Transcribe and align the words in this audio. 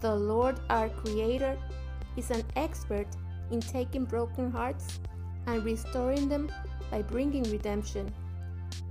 The 0.00 0.14
Lord 0.14 0.60
our 0.70 0.88
Creator 0.90 1.58
is 2.16 2.30
an 2.30 2.44
expert 2.54 3.08
in 3.50 3.58
taking 3.58 4.04
broken 4.04 4.48
hearts 4.48 5.00
and 5.48 5.64
restoring 5.64 6.28
them 6.28 6.52
by 6.88 7.02
bringing 7.02 7.42
redemption. 7.50 8.14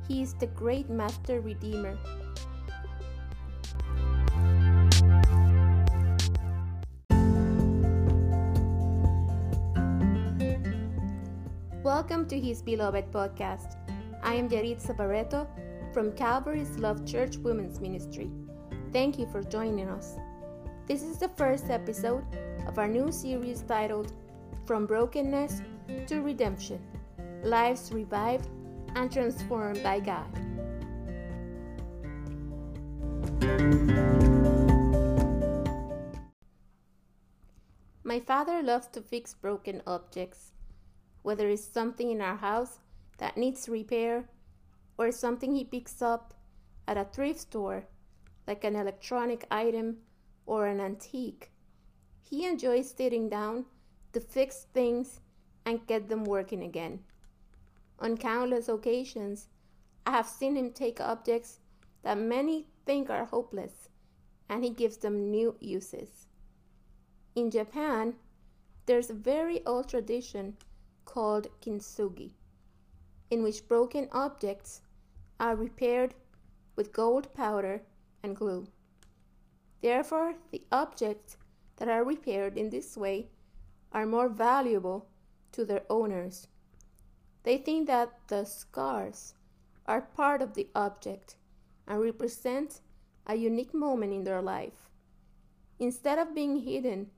He 0.10 0.22
is 0.22 0.34
the 0.34 0.48
great 0.48 0.90
Master 0.90 1.40
Redeemer. 1.40 1.98
Welcome 11.84 12.28
to 12.28 12.38
His 12.38 12.62
Beloved 12.62 13.14
podcast. 13.14 13.78
I 14.24 14.34
am 14.34 14.50
Yaritza 14.50 14.98
Barreto 14.98 15.48
from 15.94 16.12
Calvary's 16.12 16.78
Love 16.80 17.06
Church 17.06 17.38
Women's 17.38 17.80
Ministry. 17.80 18.30
Thank 18.92 19.18
you 19.18 19.26
for 19.28 19.42
joining 19.42 19.88
us. 19.88 20.18
This 20.88 21.04
is 21.04 21.18
the 21.18 21.28
first 21.28 21.70
episode 21.70 22.24
of 22.66 22.80
our 22.80 22.88
new 22.88 23.12
series 23.12 23.62
titled 23.62 24.14
From 24.66 24.86
Brokenness 24.86 25.62
to 26.08 26.22
Redemption 26.22 26.80
Lives 27.44 27.92
Revived 27.92 28.48
and 28.96 29.12
Transformed 29.12 29.84
by 29.84 30.00
God. 30.00 30.32
My 38.06 38.22
father 38.22 38.64
loves 38.64 38.88
to 38.94 39.02
fix 39.02 39.34
broken 39.34 39.82
objects, 39.86 40.54
whether 41.22 41.50
it's 41.50 41.68
something 41.68 42.12
in 42.12 42.22
our 42.22 42.38
house 42.38 42.80
that 43.18 43.36
needs 43.36 43.68
repair 43.68 44.30
or 44.98 45.12
something 45.12 45.54
he 45.54 45.66
picks 45.66 46.02
up 46.02 46.34
at 46.88 46.96
a 46.96 47.04
thrift 47.04 47.42
store, 47.42 47.84
like 48.48 48.64
an 48.64 48.78
electronic 48.78 49.46
item 49.52 49.98
or 50.48 50.66
an 50.66 50.80
antique. 50.80 51.52
He 52.24 52.46
enjoys 52.46 52.90
sitting 52.90 53.30
down 53.30 53.66
to 54.14 54.20
fix 54.20 54.66
things 54.74 55.20
and 55.66 55.86
get 55.86 56.10
them 56.10 56.24
working 56.24 56.64
again. 56.64 57.04
On 58.00 58.18
countless 58.18 58.68
occasions, 58.68 59.48
I 60.06 60.12
have 60.12 60.28
seen 60.28 60.56
him 60.56 60.72
take 60.72 61.00
objects 61.00 61.60
that 62.02 62.18
many 62.18 62.68
think 62.86 63.10
are 63.10 63.26
hopeless 63.26 63.90
and 64.50 64.64
he 64.64 64.70
gives 64.70 64.98
them 64.98 65.30
new 65.30 65.56
uses. 65.60 66.28
In 67.36 67.52
Japan, 67.52 68.16
there's 68.86 69.10
a 69.10 69.14
very 69.14 69.66
old 69.66 69.90
tradition 69.90 70.58
called 71.04 71.48
kintsugi, 71.62 72.32
in 73.30 73.44
which 73.44 73.68
broken 73.68 74.08
objects 74.12 74.82
are 75.40 75.56
repaired 75.56 76.16
with 76.76 76.94
gold 76.94 77.34
powder 77.34 77.82
and 78.24 78.36
glue. 78.36 78.68
Therefore, 79.82 80.36
the 80.52 80.64
objects 80.72 81.38
that 81.78 81.88
are 81.88 82.04
repaired 82.04 82.58
in 82.58 82.70
this 82.70 82.98
way 82.98 83.28
are 83.92 84.06
more 84.06 84.30
valuable 84.30 85.08
to 85.52 85.64
their 85.64 85.84
owners. 85.90 86.48
They 87.44 87.58
think 87.58 87.88
that 87.88 88.12
the 88.28 88.46
scars 88.46 89.34
are 89.86 90.02
part 90.02 90.42
of 90.42 90.54
the 90.54 90.68
object 90.76 91.36
and 91.88 92.02
represent 92.02 92.82
a 93.26 93.36
unique 93.36 93.74
moment 93.74 94.14
in 94.14 94.24
their 94.24 94.42
life. 94.42 94.90
Instead 95.80 96.18
of 96.18 96.36
being 96.36 96.62
hidden, 96.62 97.10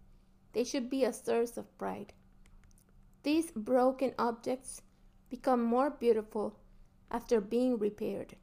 they 0.53 0.63
should 0.63 0.89
be 0.89 1.03
a 1.03 1.13
source 1.13 1.57
of 1.57 1.77
pride. 1.77 2.13
These 3.23 3.51
broken 3.51 4.13
objects 4.17 4.81
become 5.29 5.61
more 5.63 5.89
beautiful 5.89 6.57
after 7.11 7.41
being 7.41 7.77
repaired. 7.77 8.35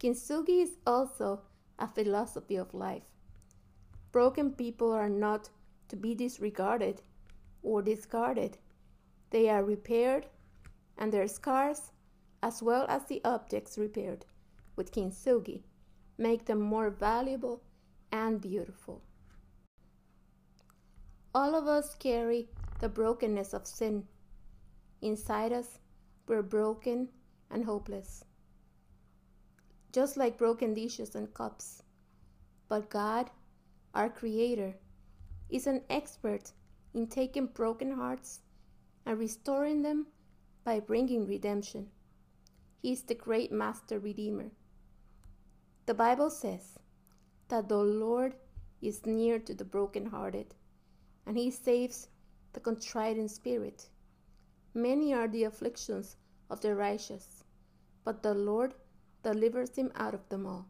Kintsugi 0.00 0.62
is 0.62 0.76
also 0.86 1.40
a 1.78 1.86
philosophy 1.86 2.56
of 2.56 2.74
life. 2.74 3.10
Broken 4.12 4.52
people 4.52 4.92
are 4.92 5.08
not 5.08 5.50
to 5.88 5.96
be 5.96 6.14
disregarded 6.14 7.02
or 7.62 7.82
discarded. 7.82 8.58
They 9.30 9.48
are 9.48 9.64
repaired, 9.64 10.26
and 10.96 11.12
their 11.12 11.28
scars, 11.28 11.92
as 12.42 12.62
well 12.62 12.86
as 12.88 13.04
the 13.04 13.20
objects 13.24 13.78
repaired 13.78 14.24
with 14.76 14.92
kintsugi, 14.92 15.62
make 16.16 16.46
them 16.46 16.60
more 16.60 16.90
valuable 16.90 17.62
and 18.12 18.40
beautiful. 18.40 19.02
All 21.34 21.54
of 21.54 21.66
us 21.66 21.94
carry 21.94 22.48
the 22.80 22.88
brokenness 22.88 23.52
of 23.52 23.66
sin. 23.66 24.06
Inside 25.02 25.52
us, 25.52 25.78
we're 26.26 26.42
broken 26.42 27.08
and 27.50 27.64
hopeless 27.64 28.24
just 29.92 30.16
like 30.16 30.38
broken 30.38 30.74
dishes 30.74 31.14
and 31.14 31.32
cups. 31.32 31.82
But 32.68 32.90
God, 32.90 33.30
our 33.94 34.08
Creator, 34.08 34.74
is 35.48 35.66
an 35.66 35.82
expert 35.88 36.52
in 36.94 37.06
taking 37.06 37.46
broken 37.46 37.92
hearts 37.92 38.40
and 39.06 39.18
restoring 39.18 39.82
them 39.82 40.06
by 40.64 40.80
bringing 40.80 41.26
redemption. 41.26 41.88
He 42.82 42.92
is 42.92 43.02
the 43.02 43.14
great 43.14 43.50
Master 43.50 43.98
Redeemer. 43.98 44.50
The 45.86 45.94
Bible 45.94 46.30
says 46.30 46.78
that 47.48 47.68
the 47.68 47.78
Lord 47.78 48.34
is 48.82 49.06
near 49.06 49.38
to 49.38 49.54
the 49.54 49.64
brokenhearted, 49.64 50.54
and 51.26 51.36
He 51.36 51.50
saves 51.50 52.08
the 52.52 52.60
contrite 52.60 53.16
in 53.16 53.28
spirit. 53.28 53.88
Many 54.74 55.14
are 55.14 55.28
the 55.28 55.44
afflictions 55.44 56.16
of 56.50 56.60
the 56.60 56.74
righteous, 56.74 57.42
but 58.04 58.22
the 58.22 58.34
Lord 58.34 58.74
delivers 59.32 59.76
him 59.76 59.92
out 59.94 60.14
of 60.14 60.26
them 60.30 60.46
all. 60.46 60.66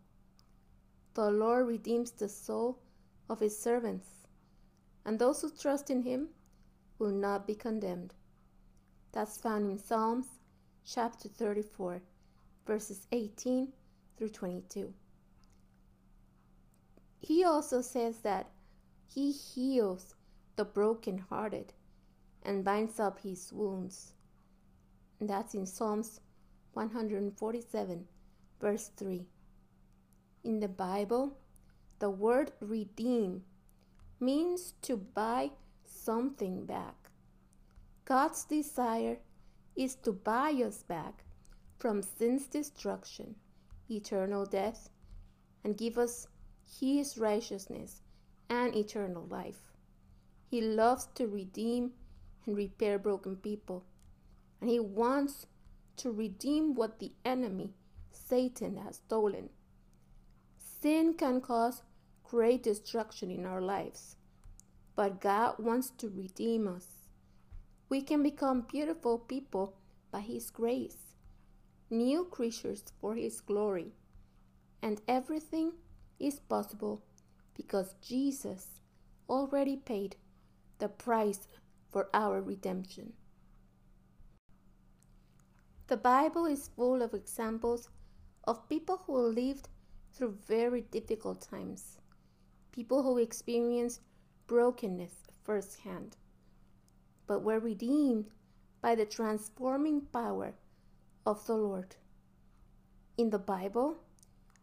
The 1.14 1.30
Lord 1.30 1.68
redeems 1.68 2.10
the 2.10 2.28
soul 2.28 2.80
of 3.30 3.38
his 3.38 3.56
servants, 3.56 4.08
and 5.04 5.16
those 5.16 5.42
who 5.42 5.50
trust 5.50 5.90
in 5.90 6.02
him 6.02 6.30
will 6.98 7.12
not 7.12 7.46
be 7.46 7.54
condemned. 7.54 8.14
That's 9.12 9.38
found 9.38 9.70
in 9.70 9.78
Psalms 9.78 10.26
chapter 10.84 11.28
34, 11.28 12.02
verses 12.66 13.06
18 13.12 13.68
through 14.16 14.30
22. 14.30 14.92
He 17.20 17.44
also 17.44 17.80
says 17.80 18.18
that 18.22 18.50
he 19.06 19.30
heals 19.30 20.16
the 20.56 20.64
brokenhearted 20.64 21.72
and 22.42 22.64
binds 22.64 22.98
up 22.98 23.20
his 23.20 23.52
wounds. 23.52 24.14
That's 25.20 25.54
in 25.54 25.64
Psalms 25.64 26.20
147, 26.72 28.08
verse 28.60 28.90
3. 28.96 29.26
In 30.44 30.60
the 30.60 30.68
Bible, 30.68 31.36
the 31.98 32.10
word 32.10 32.52
redeem 32.60 33.42
means 34.20 34.74
to 34.82 34.96
buy 34.96 35.50
something 35.84 36.64
back. 36.64 37.10
God's 38.04 38.44
desire 38.44 39.18
is 39.76 39.94
to 39.96 40.12
buy 40.12 40.50
us 40.64 40.82
back 40.82 41.24
from 41.78 42.02
sin's 42.02 42.46
destruction, 42.46 43.34
eternal 43.90 44.44
death, 44.44 44.88
and 45.64 45.76
give 45.76 45.98
us 45.98 46.26
His 46.80 47.18
righteousness 47.18 48.02
and 48.48 48.74
eternal 48.74 49.26
life. 49.26 49.72
He 50.50 50.60
loves 50.60 51.08
to 51.14 51.26
redeem 51.26 51.92
and 52.46 52.56
repair 52.56 52.98
broken 52.98 53.36
people, 53.36 53.84
and 54.60 54.70
He 54.70 54.80
wants 54.80 55.46
to 55.98 56.10
redeem 56.10 56.74
what 56.74 56.98
the 56.98 57.12
enemy 57.24 57.74
Satan 58.28 58.76
has 58.76 58.96
stolen. 58.96 59.48
Sin 60.58 61.14
can 61.14 61.40
cause 61.40 61.82
great 62.24 62.62
destruction 62.62 63.30
in 63.30 63.46
our 63.46 63.62
lives, 63.62 64.16
but 64.94 65.20
God 65.20 65.54
wants 65.58 65.90
to 65.98 66.08
redeem 66.08 66.68
us. 66.68 67.08
We 67.88 68.02
can 68.02 68.22
become 68.22 68.66
beautiful 68.70 69.18
people 69.18 69.76
by 70.10 70.20
His 70.20 70.50
grace, 70.50 71.14
new 71.90 72.24
creatures 72.24 72.84
for 73.00 73.14
His 73.14 73.40
glory, 73.40 73.94
and 74.82 75.00
everything 75.08 75.72
is 76.20 76.38
possible 76.38 77.02
because 77.54 77.94
Jesus 78.02 78.80
already 79.28 79.76
paid 79.76 80.16
the 80.78 80.88
price 80.88 81.48
for 81.90 82.08
our 82.12 82.42
redemption. 82.42 83.14
The 85.86 85.96
Bible 85.96 86.44
is 86.44 86.68
full 86.76 87.00
of 87.00 87.14
examples 87.14 87.88
of 88.48 88.66
people 88.66 89.02
who 89.06 89.14
lived 89.14 89.68
through 90.10 90.34
very 90.46 90.80
difficult 90.80 91.42
times, 91.42 91.98
people 92.72 93.02
who 93.02 93.18
experienced 93.18 94.00
brokenness 94.46 95.12
firsthand, 95.44 96.16
but 97.26 97.42
were 97.42 97.58
redeemed 97.60 98.30
by 98.80 98.94
the 98.94 99.04
transforming 99.04 100.00
power 100.00 100.54
of 101.26 101.46
the 101.46 101.54
Lord. 101.54 101.96
In 103.18 103.28
the 103.28 103.38
Bible, 103.38 103.98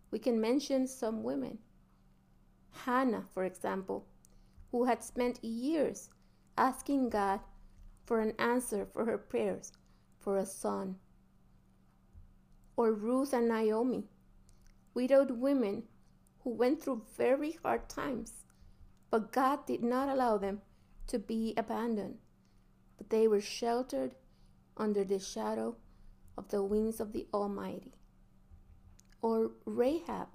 we 0.10 0.18
can 0.18 0.42
mention 0.42 0.88
some 0.88 1.22
women. 1.22 1.60
Hannah, 2.72 3.26
for 3.36 3.46
example, 3.46 4.08
who 4.72 4.86
had 4.86 5.04
spent 5.04 5.44
years 5.44 6.10
asking 6.58 7.10
God 7.10 7.40
for 8.04 8.20
an 8.20 8.34
answer 8.40 8.88
for 8.92 9.06
her 9.06 9.20
prayers 9.20 9.74
for 10.18 10.38
a 10.38 10.46
son 10.46 10.96
or 12.78 12.94
Ruth 12.94 13.34
and 13.34 13.48
Naomi, 13.48 14.06
widowed 14.94 15.32
women 15.32 15.84
who 16.44 16.52
went 16.52 16.82
through 16.84 17.04
very 17.18 17.54
hard 17.64 17.90
times 17.90 18.46
But 19.10 19.32
God 19.32 19.66
did 19.66 19.84
not 19.84 20.10
allow 20.10 20.38
them 20.38 20.62
to 21.08 21.20
be 21.20 21.54
abandoned, 21.56 22.18
but 22.98 23.10
they 23.10 23.28
were 23.28 23.42
sheltered 23.42 24.16
under 24.76 25.06
the 25.06 25.20
shadow 25.20 25.78
of 26.38 26.50
the 26.50 26.62
wings 26.64 27.00
of 27.00 27.14
the 27.14 27.28
Almighty. 27.34 27.94
Or 29.22 29.52
Rahab, 29.66 30.28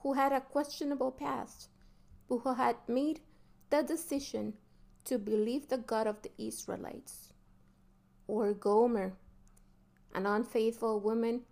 who 0.00 0.12
had 0.12 0.32
a 0.32 0.40
questionable 0.40 1.12
past, 1.12 1.68
but 2.28 2.38
who 2.38 2.54
had 2.54 2.76
made 2.86 3.20
the 3.70 3.82
decision 3.82 4.54
to 5.04 5.18
believe 5.18 5.68
the 5.68 5.78
God 5.78 6.06
of 6.06 6.20
the 6.22 6.30
Israelites. 6.38 7.32
Or 8.26 8.52
Gomer, 8.52 9.14
an 10.14 10.26
unfaithful 10.26 11.00
woman 11.00 11.42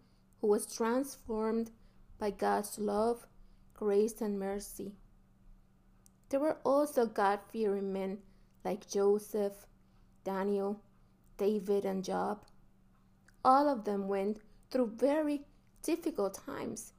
who 0.41 0.47
was 0.47 0.73
transformed 0.75 1.71
by 2.19 2.31
God's 2.31 2.79
love, 2.79 3.27
grace, 3.75 4.21
and 4.21 4.39
mercy. 4.39 4.93
There 6.29 6.41
were 6.41 6.59
also 6.65 7.07
God 7.07 7.41
fearing 7.51 7.93
men 7.93 8.19
like 8.65 8.89
Joseph, 8.89 9.67
Daniel, 10.25 10.81
David, 11.37 11.85
and 11.85 12.05
Job. 12.05 12.45
All 13.45 13.69
of 13.69 13.85
them 13.85 14.07
went 14.07 14.39
through 14.71 14.93
very 14.97 15.43
difficult 15.83 16.35
times 16.35 16.93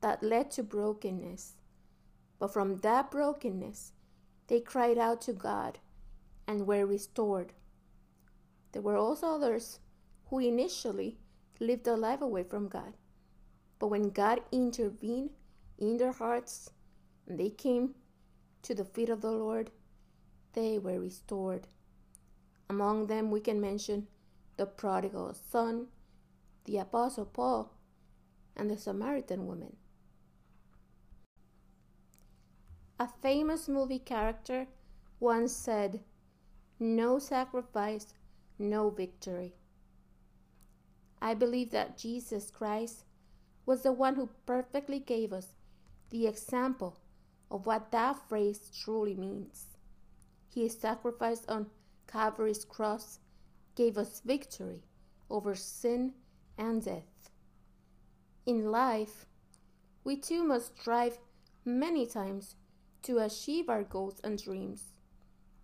that 0.00 0.22
led 0.22 0.50
to 0.52 0.62
brokenness. 0.62 1.54
But 2.38 2.52
from 2.52 2.78
that 2.78 3.10
brokenness, 3.10 3.92
they 4.46 4.60
cried 4.60 4.96
out 4.96 5.20
to 5.22 5.32
God 5.32 5.78
and 6.46 6.66
were 6.66 6.86
restored. 6.86 7.52
There 8.72 8.82
were 8.82 8.96
also 8.96 9.26
others 9.26 9.80
who 10.30 10.38
initially 10.38 11.18
lived 11.60 11.86
a 11.86 11.96
life 11.96 12.20
away 12.20 12.42
from 12.42 12.68
God. 12.68 12.94
But 13.78 13.88
when 13.88 14.10
God 14.10 14.40
intervened 14.52 15.30
in 15.78 15.96
their 15.96 16.12
hearts 16.12 16.70
and 17.26 17.38
they 17.38 17.50
came 17.50 17.94
to 18.62 18.74
the 18.74 18.84
feet 18.84 19.08
of 19.08 19.20
the 19.20 19.30
Lord, 19.30 19.70
they 20.52 20.78
were 20.78 20.98
restored. 21.00 21.66
Among 22.68 23.06
them, 23.06 23.30
we 23.30 23.40
can 23.40 23.60
mention 23.60 24.08
the 24.56 24.66
prodigal 24.66 25.34
son, 25.34 25.86
the 26.64 26.78
apostle 26.78 27.24
Paul, 27.24 27.72
and 28.56 28.70
the 28.70 28.76
Samaritan 28.76 29.46
woman. 29.46 29.76
A 32.98 33.08
famous 33.22 33.68
movie 33.68 34.00
character 34.00 34.66
once 35.20 35.52
said, 35.52 36.00
No 36.80 37.20
sacrifice, 37.20 38.12
no 38.58 38.90
victory. 38.90 39.54
I 41.20 41.34
believe 41.34 41.70
that 41.70 41.98
Jesus 41.98 42.50
Christ 42.50 43.04
was 43.66 43.82
the 43.82 43.92
one 43.92 44.14
who 44.14 44.30
perfectly 44.46 44.98
gave 44.98 45.32
us 45.32 45.54
the 46.10 46.26
example 46.26 46.96
of 47.50 47.66
what 47.66 47.90
that 47.92 48.16
phrase 48.28 48.70
truly 48.82 49.14
means. 49.14 49.66
His 50.54 50.78
sacrifice 50.78 51.44
on 51.48 51.66
Calvary's 52.06 52.64
cross 52.64 53.18
gave 53.74 53.98
us 53.98 54.22
victory 54.24 54.82
over 55.30 55.54
sin 55.54 56.14
and 56.56 56.84
death. 56.84 57.30
In 58.46 58.70
life, 58.70 59.26
we 60.04 60.16
too 60.16 60.42
must 60.42 60.78
strive 60.80 61.18
many 61.64 62.06
times 62.06 62.56
to 63.02 63.18
achieve 63.18 63.68
our 63.68 63.82
goals 63.82 64.20
and 64.24 64.42
dreams. 64.42 64.94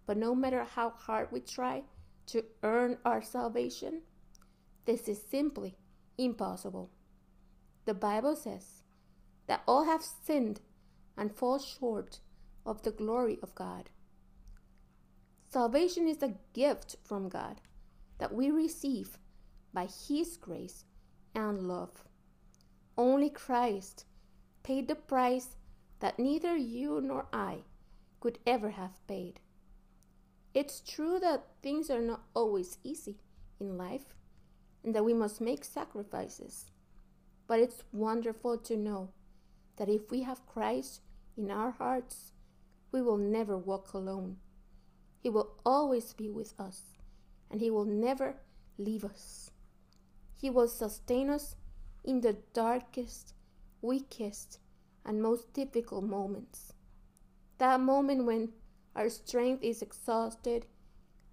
But 0.07 0.19
no 0.19 0.35
matter 0.35 0.65
how 0.65 0.91
hard 0.91 1.33
we 1.33 1.41
try 1.41 1.85
to 2.27 2.45
earn 2.63 2.99
our 3.05 3.23
salvation, 3.23 4.03
this 4.85 5.09
is 5.09 5.21
simply 5.31 5.77
impossible. 6.19 6.91
The 7.85 7.95
Bible 7.95 8.37
says 8.37 8.83
that 9.47 9.63
all 9.67 9.85
have 9.85 10.03
sinned 10.03 10.61
and 11.17 11.35
fall 11.35 11.59
short 11.59 12.21
of 12.67 12.83
the 12.83 12.91
glory 12.91 13.39
of 13.43 13.55
God. 13.55 13.91
Salvation 15.51 16.09
is 16.09 16.23
a 16.23 16.35
gift 16.53 16.97
from 17.05 17.29
God 17.29 17.61
that 18.19 18.35
we 18.35 18.51
receive 18.51 19.19
by 19.73 19.87
His 19.87 20.37
grace 20.37 20.85
and 21.35 21.69
love. 21.69 22.05
Only 22.97 23.31
Christ 23.31 24.05
paid 24.63 24.89
the 24.89 24.95
price 24.95 25.57
that 26.01 26.19
neither 26.19 26.57
you 26.57 27.01
nor 27.01 27.27
I 27.33 27.59
could 28.21 28.39
ever 28.47 28.71
have 28.71 29.07
paid. 29.07 29.41
It's 30.55 30.81
true 30.81 31.19
that 31.21 31.47
things 31.63 31.91
are 31.91 32.03
not 32.03 32.23
always 32.35 32.79
easy 32.85 33.19
in 33.61 33.77
life 33.77 34.15
and 34.85 34.95
that 34.95 35.05
we 35.05 35.15
must 35.15 35.41
make 35.41 35.65
sacrifices. 35.65 36.67
But 37.47 37.61
it's 37.61 37.85
wonderful 37.93 38.59
to 38.59 38.77
know 38.77 39.11
that 39.77 39.89
if 39.89 40.11
we 40.11 40.23
have 40.23 40.47
Christ 40.47 41.01
in 41.37 41.51
our 41.51 41.73
hearts, 41.73 42.33
we 42.93 43.03
will 43.03 43.17
never 43.17 43.57
walk 43.57 43.95
alone. 43.95 44.37
He 45.19 45.31
will 45.31 45.57
always 45.65 46.13
be 46.13 46.29
with 46.29 46.55
us, 46.61 46.83
and 47.51 47.61
He 47.61 47.71
will 47.71 47.87
never 47.87 48.37
leave 48.79 49.05
us. 49.05 49.51
He 50.37 50.51
will 50.51 50.69
sustain 50.69 51.31
us 51.31 51.57
in 52.05 52.21
the 52.21 52.37
darkest, 52.53 53.35
weakest, 53.81 54.59
and 55.05 55.23
most 55.23 55.53
difficult 55.55 56.05
moments. 56.05 56.75
That 57.59 57.81
moment 57.81 58.27
when 58.27 58.51
our 58.95 59.09
strength 59.09 59.63
is 59.63 59.83
exhausted 59.83 60.67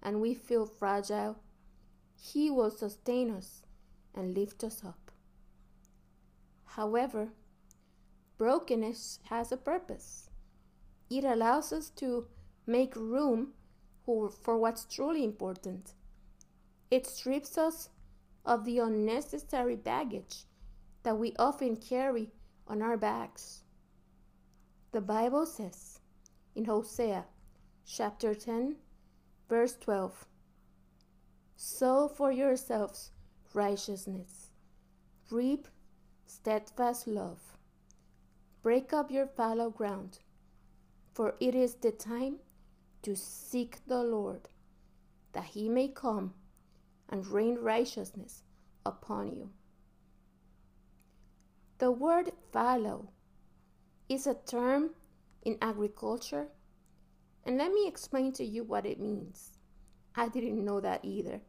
and 0.02 0.20
we 0.20 0.34
feel 0.34 0.66
fragile 0.66 1.38
he 2.24 2.50
will 2.50 2.70
sustain 2.70 3.32
us 3.32 3.62
and 4.14 4.36
lift 4.36 4.62
us 4.62 4.84
up. 4.84 5.10
However, 6.64 7.30
brokenness 8.38 9.18
has 9.24 9.50
a 9.50 9.56
purpose. 9.56 10.30
It 11.10 11.24
allows 11.24 11.72
us 11.72 11.90
to 11.96 12.28
make 12.64 12.94
room 12.94 13.54
for 14.04 14.56
what's 14.56 14.84
truly 14.84 15.24
important. 15.24 15.94
It 16.92 17.06
strips 17.06 17.58
us 17.58 17.88
of 18.44 18.64
the 18.64 18.78
unnecessary 18.78 19.76
baggage 19.76 20.44
that 21.02 21.18
we 21.18 21.34
often 21.38 21.76
carry 21.76 22.30
on 22.68 22.82
our 22.82 22.96
backs. 22.96 23.62
The 24.92 25.00
Bible 25.00 25.46
says 25.46 25.98
in 26.54 26.66
Hosea 26.66 27.24
chapter 27.84 28.32
10, 28.32 28.76
verse 29.48 29.76
12 29.80 30.26
Sow 31.56 32.08
for 32.08 32.32
yourselves 32.32 33.10
righteousness. 33.54 34.50
Reap 35.30 35.68
steadfast 36.26 37.06
love. 37.06 37.40
Break 38.62 38.92
up 38.92 39.10
your 39.10 39.26
fallow 39.26 39.70
ground, 39.70 40.20
for 41.12 41.34
it 41.40 41.54
is 41.54 41.74
the 41.74 41.92
time 41.92 42.36
to 43.02 43.16
seek 43.16 43.84
the 43.86 44.02
Lord, 44.02 44.48
that 45.32 45.44
he 45.44 45.68
may 45.68 45.88
come 45.88 46.34
and 47.08 47.26
rain 47.26 47.58
righteousness 47.60 48.42
upon 48.86 49.32
you. 49.32 49.50
The 51.78 51.90
word 51.90 52.30
fallow 52.52 53.10
is 54.08 54.26
a 54.26 54.34
term 54.34 54.90
in 55.42 55.58
agriculture, 55.60 56.48
and 57.44 57.58
let 57.58 57.72
me 57.72 57.88
explain 57.88 58.32
to 58.34 58.44
you 58.44 58.62
what 58.62 58.86
it 58.86 59.00
means. 59.00 59.51
I 60.14 60.28
didn't 60.28 60.64
know 60.64 60.80
that 60.80 61.04
either. 61.04 61.40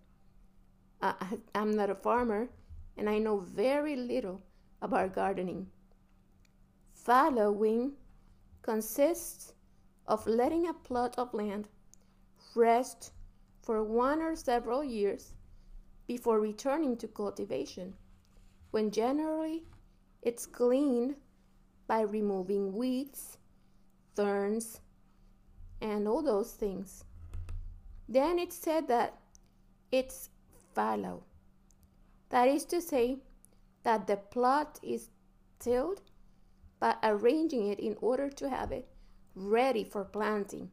I, 1.01 1.37
I'm 1.53 1.75
not 1.75 1.89
a 1.89 1.95
farmer 1.95 2.49
and 2.97 3.09
I 3.09 3.17
know 3.17 3.39
very 3.39 3.95
little 3.95 4.41
about 4.81 5.13
gardening. 5.13 5.67
Fallowing 6.93 7.93
consists 8.61 9.53
of 10.07 10.25
letting 10.27 10.67
a 10.67 10.73
plot 10.73 11.15
of 11.17 11.33
land 11.33 11.67
rest 12.55 13.11
for 13.61 13.83
one 13.83 14.21
or 14.21 14.35
several 14.35 14.83
years 14.83 15.33
before 16.07 16.39
returning 16.39 16.97
to 16.97 17.07
cultivation, 17.07 17.93
when 18.71 18.91
generally 18.91 19.63
it's 20.21 20.45
cleaned 20.45 21.15
by 21.87 22.01
removing 22.01 22.73
weeds, 22.73 23.37
thorns, 24.15 24.81
and 25.81 26.07
all 26.07 26.21
those 26.21 26.51
things. 26.51 27.05
Then 28.07 28.39
it 28.39 28.53
said 28.53 28.87
that 28.87 29.17
it's 29.91 30.29
fallow. 30.73 31.23
That 32.29 32.47
is 32.47 32.65
to 32.65 32.81
say, 32.81 33.19
that 33.83 34.07
the 34.07 34.17
plot 34.17 34.79
is 34.81 35.09
tilled 35.59 36.01
by 36.79 36.95
arranging 37.03 37.67
it 37.67 37.79
in 37.79 37.95
order 38.01 38.29
to 38.29 38.49
have 38.49 38.71
it 38.71 38.87
ready 39.35 39.83
for 39.83 40.03
planting. 40.03 40.71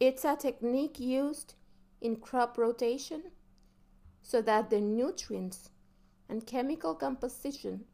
It's 0.00 0.24
a 0.24 0.36
technique 0.36 1.00
used 1.00 1.54
in 2.00 2.16
crop 2.16 2.58
rotation 2.58 3.22
so 4.22 4.42
that 4.42 4.70
the 4.70 4.80
nutrients 4.80 5.70
and 6.28 6.46
chemical 6.46 6.94
composition 6.94 7.84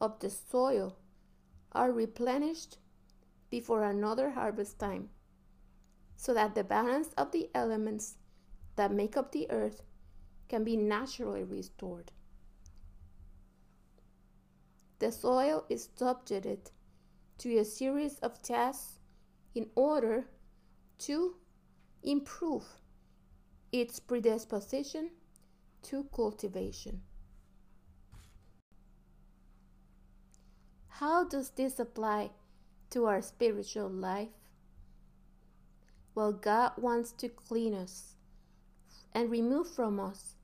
of 0.00 0.18
the 0.20 0.30
soil 0.30 0.96
are 1.72 1.92
replenished 1.92 2.78
before 3.50 3.84
another 3.84 4.30
harvest 4.30 4.78
time, 4.78 5.08
so 6.16 6.34
that 6.34 6.54
the 6.54 6.64
balance 6.64 7.08
of 7.16 7.32
the 7.32 7.50
elements 7.54 8.16
that 8.76 8.92
make 8.92 9.16
up 9.16 9.32
the 9.32 9.50
earth 9.50 9.82
can 10.48 10.64
be 10.64 10.76
naturally 10.76 11.44
restored. 11.44 12.12
The 14.98 15.10
soil 15.12 15.64
is 15.68 15.88
subjected 15.96 16.70
to 17.38 17.58
a 17.58 17.64
series 17.64 18.18
of 18.20 18.40
tests 18.42 18.98
in 19.54 19.68
order 19.74 20.26
to 20.98 21.34
improve 22.02 22.64
its 23.72 23.98
predisposition 23.98 25.10
to 25.82 26.04
cultivation. 26.14 27.02
How 30.88 31.24
does 31.24 31.50
this 31.50 31.80
apply 31.80 32.30
to 32.90 33.06
our 33.06 33.20
spiritual 33.20 33.88
life? 33.88 34.28
Well, 36.14 36.32
God 36.32 36.72
wants 36.76 37.10
to 37.12 37.28
clean 37.28 37.74
us 37.74 38.14
and 39.12 39.30
remove 39.30 39.68
from 39.68 39.98
us 39.98 40.36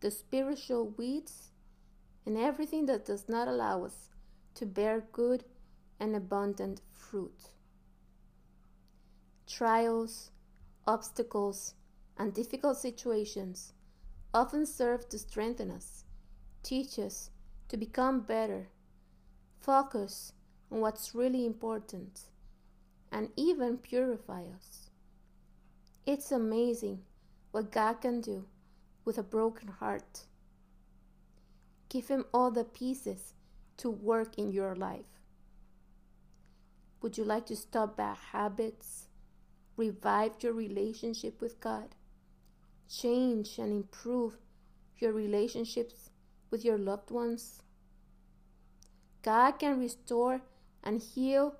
the 0.00 0.10
spiritual 0.10 0.94
weeds 0.96 1.50
and 2.24 2.36
everything 2.36 2.86
that 2.86 3.04
does 3.04 3.28
not 3.28 3.48
allow 3.48 3.84
us 3.84 4.10
to 4.54 4.66
bear 4.66 5.04
good 5.12 5.44
and 5.98 6.14
abundant 6.14 6.80
fruit. 6.92 7.50
Trials, 9.46 10.30
obstacles, 10.86 11.74
and 12.18 12.32
difficult 12.32 12.76
situations 12.76 13.72
often 14.32 14.66
serve 14.66 15.08
to 15.08 15.18
strengthen 15.18 15.70
us, 15.70 16.04
teach 16.62 16.98
us 16.98 17.30
to 17.68 17.76
become 17.76 18.20
better, 18.20 18.68
focus 19.60 20.32
on 20.70 20.80
what's 20.80 21.14
really 21.14 21.46
important, 21.46 22.22
and 23.10 23.30
even 23.36 23.78
purify 23.78 24.42
us. 24.42 24.85
It's 26.06 26.30
amazing 26.30 27.02
what 27.50 27.72
God 27.72 27.94
can 28.00 28.20
do 28.20 28.44
with 29.04 29.18
a 29.18 29.24
broken 29.24 29.66
heart. 29.66 30.26
Give 31.88 32.06
Him 32.06 32.26
all 32.32 32.52
the 32.52 32.62
pieces 32.62 33.34
to 33.78 33.90
work 33.90 34.38
in 34.38 34.52
your 34.52 34.76
life. 34.76 35.06
Would 37.02 37.18
you 37.18 37.24
like 37.24 37.46
to 37.46 37.56
stop 37.56 37.96
bad 37.96 38.16
habits, 38.32 39.08
revive 39.76 40.34
your 40.40 40.52
relationship 40.52 41.40
with 41.40 41.58
God, 41.60 41.96
change 42.88 43.58
and 43.58 43.72
improve 43.72 44.38
your 44.98 45.12
relationships 45.12 46.10
with 46.52 46.64
your 46.64 46.78
loved 46.78 47.10
ones? 47.10 47.62
God 49.22 49.58
can 49.58 49.80
restore 49.80 50.42
and 50.84 51.00
heal 51.00 51.56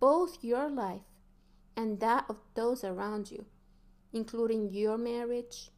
both 0.00 0.42
your 0.42 0.68
life 0.68 1.06
and 1.76 2.00
that 2.00 2.24
of 2.28 2.38
those 2.54 2.82
around 2.82 3.30
you, 3.30 3.46
including 4.14 4.72
your 4.72 4.96
marriage, 4.96 5.70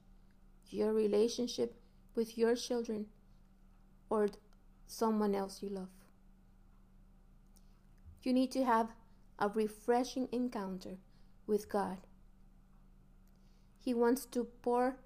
your 0.69 0.93
relationship 0.93 1.75
with 2.15 2.37
your 2.39 2.55
children, 2.55 3.07
or 4.11 4.29
someone 4.87 5.35
else 5.35 5.63
you 5.63 5.71
love. 5.71 5.89
You 8.23 8.33
need 8.33 8.53
to 8.53 8.65
have 8.65 8.91
a 9.39 9.49
refreshing 9.49 10.29
encounter 10.33 10.99
with 11.47 11.69
God. 11.69 11.99
He 13.81 13.95
wants 13.95 14.27
to 14.27 14.45
pour 14.63 14.97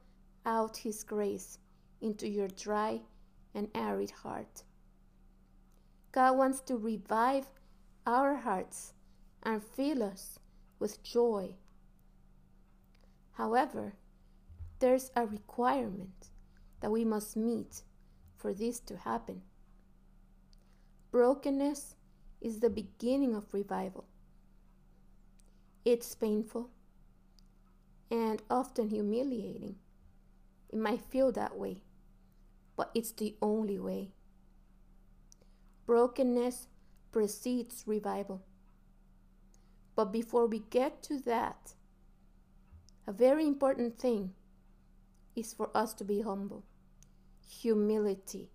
out 0.44 0.78
His 0.78 1.04
grace 1.04 1.58
into 2.00 2.28
your 2.28 2.49
dry 2.49 3.00
and 3.54 3.68
arid 3.75 4.10
heart. 4.10 4.64
God 6.12 6.37
wants 6.37 6.60
to 6.62 6.76
revive 6.76 7.46
our 8.06 8.34
hearts 8.34 8.94
and 9.44 9.62
fill 9.62 10.02
us 10.02 10.40
with 10.80 11.02
joy. 11.02 11.54
However, 13.40 13.94
there's 14.80 15.11
a 15.16 15.25
requirement 15.25 16.28
that 16.80 16.90
we 16.90 17.06
must 17.06 17.38
meet 17.38 17.80
for 18.37 18.52
this 18.52 18.80
to 18.80 18.99
happen. 18.99 19.40
Brokenness 21.11 21.94
is 22.42 22.61
the 22.61 22.68
beginning 22.68 23.35
of 23.35 23.54
revival. 23.54 24.04
It's 25.87 26.14
painful 26.14 26.68
and 28.11 28.42
often 28.50 28.90
humiliating. 28.90 29.76
It 30.68 30.78
might 30.78 31.00
feel 31.00 31.32
that 31.32 31.56
way, 31.56 31.80
but 32.76 32.90
it's 32.94 33.12
the 33.12 33.37
only 33.40 33.78
way. 33.78 34.12
Brokenness 35.87 36.68
precedes 37.11 37.85
revival. 37.87 38.42
But 39.97 40.12
before 40.12 40.47
we 40.47 40.59
get 40.59 41.02
to 41.04 41.18
that, 41.20 41.73
a 43.10 43.12
very 43.12 43.44
important 43.44 43.98
thing 43.98 44.30
is 45.34 45.52
for 45.52 45.68
us 45.76 45.92
to 45.94 46.04
be 46.04 46.20
humble, 46.20 46.62
humility, 47.48 48.52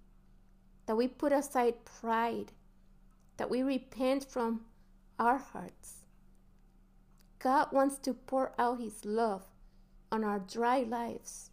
that 0.85 0.95
we 0.95 1.09
put 1.09 1.33
aside 1.33 1.83
pride, 1.83 2.53
that 3.35 3.49
we 3.49 3.61
repent 3.61 4.23
from 4.23 4.61
our 5.19 5.37
hearts. 5.37 6.05
God 7.37 7.67
wants 7.73 7.97
to 7.97 8.13
pour 8.13 8.53
out 8.57 8.79
His 8.79 9.03
love 9.03 9.43
on 10.09 10.23
our 10.23 10.39
dry 10.39 10.83
lives. 10.83 11.49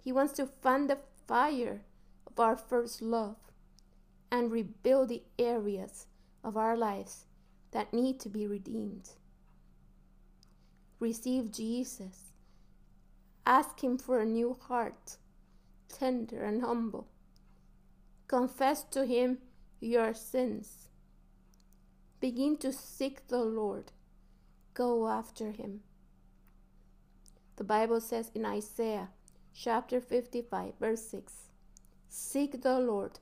He 0.00 0.12
wants 0.12 0.34
to 0.34 0.46
fan 0.46 0.86
the 0.86 0.98
fire 1.26 1.82
of 2.24 2.38
our 2.38 2.54
first 2.54 3.02
love 3.02 3.38
and 4.30 4.52
rebuild 4.52 5.08
the 5.08 5.24
areas 5.40 6.06
of 6.44 6.56
our 6.56 6.76
lives 6.76 7.24
that 7.72 7.92
need 7.92 8.20
to 8.20 8.28
be 8.28 8.46
redeemed. 8.46 9.10
Receive 11.00 11.50
Jesus 11.50 12.30
Ask 13.46 13.82
Him 13.82 13.98
for 13.98 14.20
a 14.20 14.26
new 14.26 14.56
heart, 14.68 15.16
tender 15.88 16.44
and 16.44 16.62
humble. 16.62 17.08
Confess 18.28 18.84
to 18.92 19.06
Him 19.06 19.38
your 19.80 20.14
sins. 20.14 20.88
Begin 22.20 22.56
to 22.58 22.72
seek 22.72 23.26
the 23.28 23.42
Lord. 23.42 23.92
Go 24.74 25.08
after 25.08 25.50
Him. 25.50 25.80
The 27.56 27.64
Bible 27.64 28.00
says 28.00 28.30
in 28.34 28.44
Isaiah 28.44 29.08
chapter 29.52 30.00
55, 30.00 30.74
verse 30.78 31.06
6 31.08 31.32
Seek 32.08 32.62
the 32.62 32.78
Lord 32.78 33.18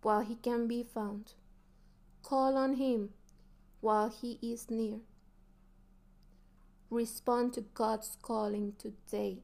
while 0.00 0.22
He 0.22 0.34
can 0.36 0.66
be 0.66 0.82
found, 0.82 1.34
call 2.22 2.56
on 2.56 2.74
Him 2.74 3.10
while 3.80 4.08
He 4.08 4.38
is 4.42 4.70
near. 4.70 5.00
Respond 6.92 7.54
to 7.54 7.62
God's 7.62 8.18
calling 8.20 8.74
today. 8.78 9.38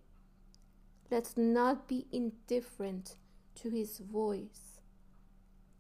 Let's 1.11 1.35
not 1.35 1.89
be 1.89 2.05
indifferent 2.13 3.17
to 3.55 3.71
His 3.71 4.01
voice. 4.01 4.83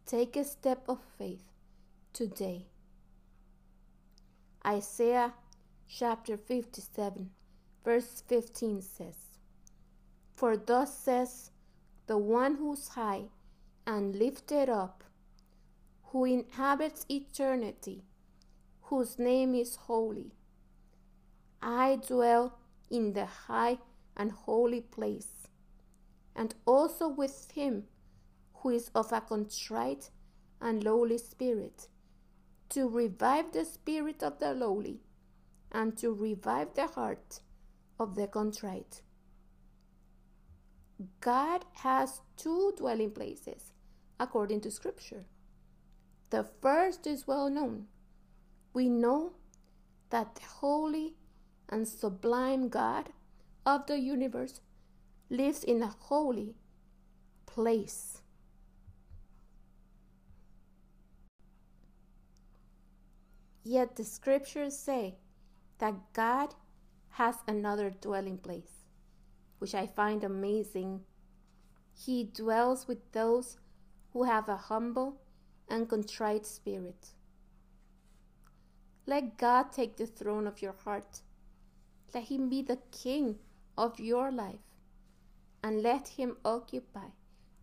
Take 0.07 0.35
a 0.35 0.45
step 0.45 0.85
of 0.89 0.99
faith 1.19 1.45
today. 2.15 2.69
Isaiah 4.67 5.35
chapter 5.87 6.39
57, 6.39 7.29
verse 7.85 8.23
15 8.27 8.81
says, 8.81 9.19
For 10.37 10.57
thus 10.57 10.97
says 10.97 11.51
the 12.07 12.17
one 12.17 12.55
who's 12.55 12.89
high 12.89 13.25
and 13.87 14.17
lifted 14.17 14.71
up, 14.71 15.05
who 16.05 16.25
inhabits 16.25 17.05
eternity, 17.11 18.05
whose 18.85 19.19
name 19.19 19.55
is 19.55 19.77
holy. 19.77 20.33
I 21.61 21.97
dwell 22.07 22.59
in 22.91 23.13
the 23.13 23.27
high 23.27 23.79
and 24.17 24.33
holy 24.33 24.81
place, 24.81 25.49
and 26.35 26.55
also 26.67 27.09
with 27.09 27.51
him 27.53 27.85
who 28.55 28.71
is 28.71 28.91
of 28.95 29.13
a 29.13 29.21
contrite 29.21 30.11
and 30.61 30.83
lowly 30.83 31.19
spirit, 31.19 31.89
to 32.71 32.89
revive 32.89 33.53
the 33.53 33.65
spirit 33.65 34.23
of 34.23 34.39
the 34.39 34.55
lowly, 34.55 35.01
and 35.71 35.97
to 35.99 36.13
revive 36.13 36.75
the 36.75 36.87
heart 36.87 37.41
of 37.99 38.15
the 38.15 38.27
contrite. 38.27 39.03
God 41.21 41.65
has 41.75 42.23
two 42.37 42.73
dwelling 42.77 43.13
places 43.13 43.73
according 44.19 44.61
to 44.63 44.71
Scripture. 44.71 45.27
The 46.31 46.45
first 46.61 47.07
is 47.07 47.27
well 47.27 47.49
known. 47.49 47.87
We 48.75 48.89
know 48.89 49.35
that 50.11 50.35
the 50.35 50.43
holy 50.43 51.15
and 51.69 51.87
sublime 51.87 52.69
God 52.69 53.11
of 53.67 53.87
the 53.87 53.99
universe 53.99 54.61
lives 55.31 55.63
in 55.63 55.83
a 55.83 55.89
holy 55.89 56.55
place. 57.47 58.23
Yet 63.63 63.97
the 63.97 64.05
scriptures 64.05 64.79
say 64.79 65.19
that 65.79 66.13
God 66.15 66.55
has 67.11 67.37
another 67.47 67.91
dwelling 67.91 68.39
place, 68.39 68.87
which 69.59 69.75
I 69.75 69.87
find 69.87 70.25
amazing. 70.25 71.01
He 71.95 72.25
dwells 72.25 72.89
with 72.89 73.13
those 73.13 73.59
who 74.13 74.23
have 74.23 74.49
a 74.49 74.57
humble 74.57 75.21
and 75.69 75.89
contrite 75.89 76.47
spirit. 76.47 77.09
Let 79.07 79.37
God 79.37 79.73
take 79.73 79.97
the 79.97 80.07
throne 80.07 80.47
of 80.47 80.63
your 80.63 80.75
heart. 80.85 81.23
Let 82.15 82.25
Him 82.25 82.49
be 82.49 82.63
the 82.63 82.79
King 82.91 83.37
of 83.77 84.01
your 84.01 84.31
life 84.31 84.67
and 85.63 85.83
let 85.83 86.09
Him 86.09 86.37
occupy 86.45 87.09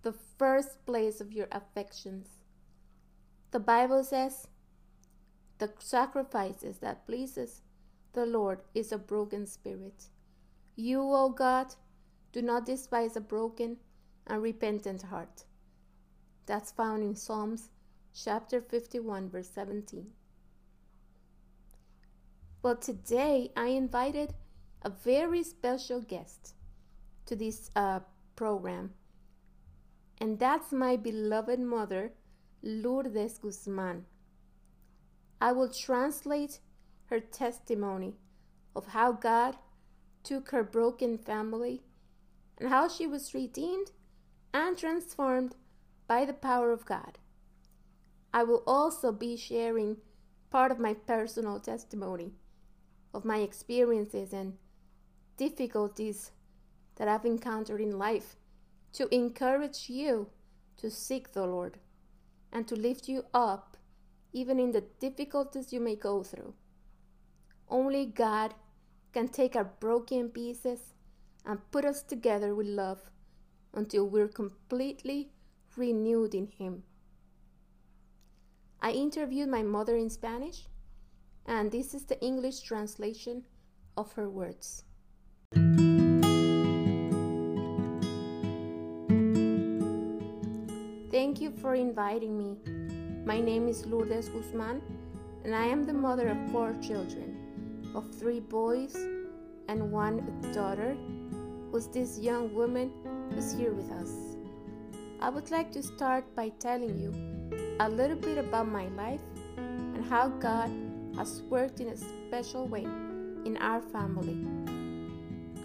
the 0.02 0.14
first 0.14 0.86
place 0.86 1.20
of 1.20 1.34
your 1.34 1.48
affections. 1.52 2.28
The 3.52 3.60
Bible 3.60 4.04
says, 4.04 4.48
the 5.58 5.72
sacrifices 5.80 6.80
that 6.80 7.08
pleases 7.08 7.62
the 8.14 8.26
Lord 8.26 8.60
is 8.74 8.92
a 8.92 8.98
broken 8.98 9.46
spirit. 9.46 10.06
You, 10.76 11.02
O 11.02 11.30
God, 11.30 11.76
do 12.34 12.42
not 12.42 12.66
despise 12.66 13.16
a 13.16 13.22
broken 13.22 13.78
and 14.28 14.42
repentant 14.42 15.04
heart. 15.04 15.46
That's 16.46 16.72
found 16.72 17.04
in 17.04 17.16
Psalms 17.16 17.70
chapter 18.14 18.62
51, 18.62 19.30
verse 19.30 19.50
17. 19.50 20.08
Well, 22.66 22.78
today 22.78 23.52
I 23.56 23.68
invited 23.68 24.34
a 24.82 24.90
very 24.90 25.44
special 25.44 26.02
guest 26.02 26.56
to 27.28 27.36
this 27.36 27.70
uh, 27.76 28.00
program, 28.36 28.94
and 30.20 30.40
that's 30.40 30.72
my 30.72 30.96
beloved 30.96 31.60
mother, 31.60 32.14
Lourdes 32.64 33.38
Guzman. 33.38 34.06
I 35.40 35.52
will 35.52 35.70
translate 35.70 36.60
her 37.12 37.20
testimony 37.20 38.16
of 38.76 38.88
how 38.88 39.12
God 39.12 39.58
took 40.24 40.50
her 40.50 40.64
broken 40.64 41.20
family 41.20 41.84
and 42.58 42.70
how 42.70 42.90
she 42.90 43.06
was 43.06 43.36
redeemed 43.36 43.92
and 44.56 44.76
transformed 44.76 45.56
by 46.08 46.26
the 46.26 46.34
power 46.34 46.72
of 46.72 46.88
God. 46.88 47.20
I 48.34 48.42
will 48.42 48.64
also 48.66 49.12
be 49.12 49.38
sharing 49.38 49.98
part 50.50 50.72
of 50.72 50.80
my 50.80 50.96
personal 50.96 51.60
testimony 51.60 52.32
of 53.16 53.26
my 53.26 53.40
experiences 53.40 54.34
and 54.34 54.58
difficulties 55.38 56.32
that 56.98 57.08
I've 57.08 57.26
encountered 57.26 57.82
in 57.82 57.98
life 57.98 58.36
to 58.94 59.14
encourage 59.14 59.90
you 59.90 60.30
to 60.78 60.90
seek 60.92 61.32
the 61.32 61.46
Lord 61.46 61.80
and 62.52 62.68
to 62.68 62.76
lift 62.76 63.08
you 63.08 63.26
up 63.34 63.78
even 64.34 64.60
in 64.60 64.72
the 64.72 64.84
difficulties 65.00 65.72
you 65.72 65.80
may 65.80 65.96
go 65.96 66.22
through. 66.22 66.54
Only 67.70 68.06
God 68.06 68.54
can 69.14 69.30
take 69.30 69.56
our 69.56 69.64
broken 69.64 70.30
pieces 70.30 70.94
and 71.46 71.72
put 71.72 71.86
us 71.86 72.04
together 72.04 72.54
with 72.54 72.68
love 72.68 73.10
until 73.74 74.08
we're 74.08 74.28
completely 74.28 75.30
renewed 75.78 76.36
in 76.36 76.48
Him. 76.48 76.84
I 78.82 78.92
interviewed 78.92 79.50
my 79.50 79.64
mother 79.64 79.96
in 79.96 80.10
Spanish, 80.10 80.68
and 81.46 81.72
this 81.72 81.94
is 81.94 82.06
the 82.06 82.20
English 82.22 82.62
translation 82.62 83.44
of 83.98 84.12
her 84.14 84.30
words. 84.30 84.84
Thank 91.12 91.40
you 91.40 91.52
for 91.52 91.76
inviting 91.76 92.38
me. 92.38 92.58
My 93.26 93.40
name 93.40 93.68
is 93.68 93.86
Lourdes 93.86 94.30
Guzman, 94.30 94.82
and 95.44 95.56
I 95.56 95.66
am 95.66 95.84
the 95.84 95.94
mother 95.94 96.28
of 96.30 96.52
four 96.52 96.76
children 96.82 97.92
of 97.96 98.14
three 98.16 98.40
boys 98.40 98.96
and 99.68 99.92
one 99.92 100.20
daughter, 100.52 100.98
who's 101.72 101.88
this 101.88 102.20
young 102.20 102.54
woman 102.54 102.92
who's 103.32 103.54
here 103.54 103.72
with 103.72 103.92
us. 103.92 104.12
I 105.22 105.30
would 105.30 105.50
like 105.52 105.72
to 105.72 105.82
start 105.82 106.24
by 106.36 106.50
telling 106.60 107.00
you 107.00 107.14
a 107.80 107.90
little 107.90 108.18
bit 108.18 108.38
about 108.38 108.68
my 108.68 108.88
life 108.90 109.22
and 109.58 110.04
how 110.06 110.28
God 110.28 110.70
has 111.18 111.42
worked 111.50 111.80
in 111.80 111.90
a 111.90 111.98
special 111.98 112.68
way 112.68 112.84
in 112.84 113.58
our 113.60 113.82
family. 113.82 114.38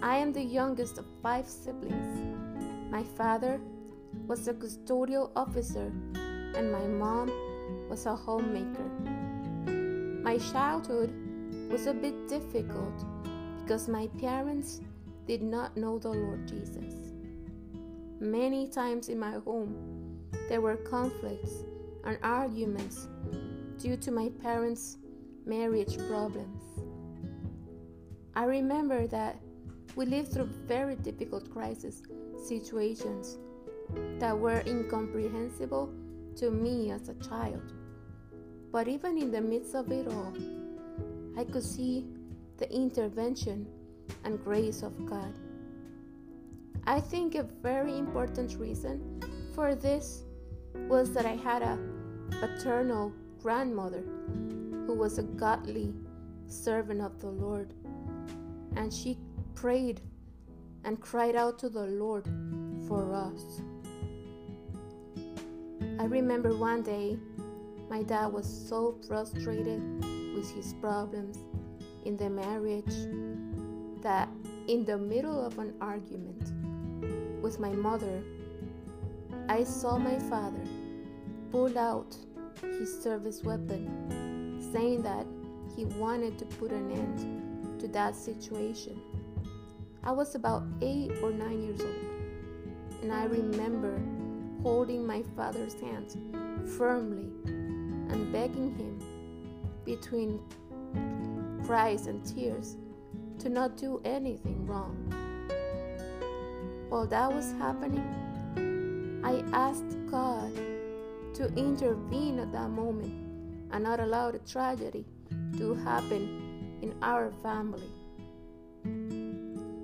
I 0.01 0.17
am 0.17 0.33
the 0.33 0.43
youngest 0.43 0.97
of 0.97 1.05
five 1.21 1.47
siblings. 1.47 2.35
My 2.89 3.03
father 3.03 3.59
was 4.27 4.47
a 4.47 4.53
custodial 4.53 5.31
officer, 5.35 5.91
and 6.55 6.71
my 6.71 6.85
mom 6.87 7.31
was 7.89 8.05
a 8.05 8.15
homemaker. 8.15 8.89
My 10.23 10.37
childhood 10.37 11.13
was 11.69 11.87
a 11.87 11.93
bit 11.93 12.27
difficult 12.27 13.05
because 13.61 13.87
my 13.87 14.07
parents 14.19 14.81
did 15.27 15.41
not 15.41 15.77
know 15.77 15.99
the 15.99 16.09
Lord 16.09 16.47
Jesus. 16.47 17.13
Many 18.19 18.67
times 18.67 19.09
in 19.09 19.19
my 19.19 19.33
home, 19.45 20.19
there 20.49 20.61
were 20.61 20.77
conflicts 20.77 21.63
and 22.03 22.17
arguments 22.21 23.07
due 23.77 23.97
to 23.97 24.11
my 24.11 24.29
parents' 24.41 24.97
marriage 25.45 25.97
problems. 26.07 26.63
I 28.35 28.45
remember 28.45 29.07
that 29.07 29.39
we 29.95 30.05
lived 30.05 30.31
through 30.33 30.49
very 30.67 30.95
difficult 30.95 31.51
crisis 31.51 32.01
situations 32.47 33.37
that 34.19 34.37
were 34.37 34.63
incomprehensible 34.65 35.93
to 36.37 36.49
me 36.49 36.91
as 36.91 37.09
a 37.09 37.15
child. 37.15 37.73
But 38.71 38.87
even 38.87 39.17
in 39.17 39.31
the 39.31 39.41
midst 39.41 39.75
of 39.75 39.91
it 39.91 40.07
all, 40.07 40.33
I 41.37 41.43
could 41.43 41.63
see 41.63 42.05
the 42.57 42.71
intervention 42.73 43.67
and 44.23 44.41
grace 44.43 44.81
of 44.81 45.05
God. 45.05 45.33
I 46.85 46.99
think 46.99 47.35
a 47.35 47.43
very 47.43 47.97
important 47.97 48.57
reason 48.57 49.21
for 49.53 49.75
this 49.75 50.23
was 50.87 51.13
that 51.13 51.25
I 51.25 51.35
had 51.35 51.61
a 51.61 51.77
paternal 52.39 53.11
grandmother 53.41 54.03
was 55.01 55.17
a 55.17 55.23
godly 55.23 55.91
servant 56.45 57.01
of 57.01 57.19
the 57.19 57.31
Lord, 57.31 57.73
and 58.75 58.93
she 58.93 59.17
prayed 59.55 59.99
and 60.83 61.01
cried 61.01 61.35
out 61.35 61.57
to 61.57 61.69
the 61.69 61.87
Lord 61.87 62.25
for 62.87 63.11
us. 63.11 63.63
I 65.99 66.03
remember 66.03 66.55
one 66.55 66.83
day 66.83 67.17
my 67.89 68.03
dad 68.03 68.27
was 68.27 68.45
so 68.45 68.95
frustrated 69.07 69.81
with 70.35 70.53
his 70.53 70.75
problems 70.75 71.39
in 72.05 72.15
the 72.15 72.29
marriage 72.29 72.93
that 74.03 74.29
in 74.67 74.85
the 74.85 74.99
middle 74.99 75.43
of 75.43 75.57
an 75.57 75.73
argument 75.81 76.53
with 77.41 77.59
my 77.59 77.71
mother, 77.71 78.21
I 79.49 79.63
saw 79.63 79.97
my 79.97 80.19
father 80.19 80.63
pull 81.51 81.75
out 81.75 82.15
his 82.61 83.01
service 83.01 83.41
weapon, 83.43 83.89
saying 84.71 85.01
that 85.03 85.25
he 85.75 85.85
wanted 85.85 86.37
to 86.39 86.45
put 86.45 86.71
an 86.71 86.91
end 86.91 87.79
to 87.79 87.87
that 87.89 88.15
situation. 88.15 88.99
I 90.03 90.11
was 90.11 90.35
about 90.35 90.63
eight 90.81 91.11
or 91.21 91.31
nine 91.31 91.61
years 91.61 91.81
old, 91.81 93.01
and 93.01 93.11
I 93.11 93.25
remember 93.25 94.01
holding 94.63 95.05
my 95.05 95.23
father's 95.35 95.79
hand 95.79 96.17
firmly 96.77 97.29
and 97.45 98.31
begging 98.31 98.75
him 98.75 98.99
between 99.85 100.39
cries 101.65 102.07
and 102.07 102.23
tears 102.25 102.77
to 103.39 103.49
not 103.49 103.77
do 103.77 104.01
anything 104.05 104.65
wrong. 104.67 104.95
While 106.89 107.07
that 107.07 107.31
was 107.31 107.53
happening, 107.53 109.21
I 109.23 109.43
asked 109.55 109.97
God 110.09 110.53
to 111.35 111.47
intervene 111.55 112.39
at 112.39 112.51
that 112.51 112.69
moment 112.69 113.20
and 113.71 113.83
not 113.83 113.99
allow 113.99 114.31
the 114.31 114.39
tragedy 114.39 115.05
to 115.57 115.73
happen 115.75 116.77
in 116.81 116.93
our 117.01 117.31
family. 117.43 117.89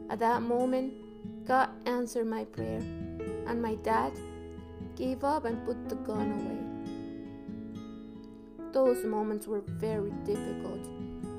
At 0.09 0.19
that 0.19 0.41
moment, 0.41 0.93
God 1.45 1.69
answered 1.85 2.27
my 2.27 2.45
prayer, 2.45 2.79
and 3.47 3.61
my 3.61 3.75
dad 3.75 4.13
gave 4.95 5.23
up 5.23 5.45
and 5.45 5.65
put 5.65 5.87
the 5.89 5.95
gun 5.95 6.31
away. 6.31 6.57
Those 8.73 9.05
moments 9.05 9.47
were 9.47 9.61
very 9.61 10.11
difficult 10.25 10.89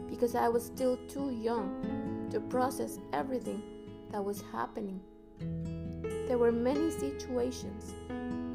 because 0.09 0.35
I 0.35 0.49
was 0.49 0.65
still 0.65 0.97
too 1.09 1.31
young 1.31 2.29
to 2.31 2.41
process 2.41 2.99
everything 3.13 3.63
that 4.11 4.25
was 4.25 4.43
happening. 4.53 5.01
There 6.27 6.39
were 6.39 6.53
many 6.53 6.91
situations 6.91 7.95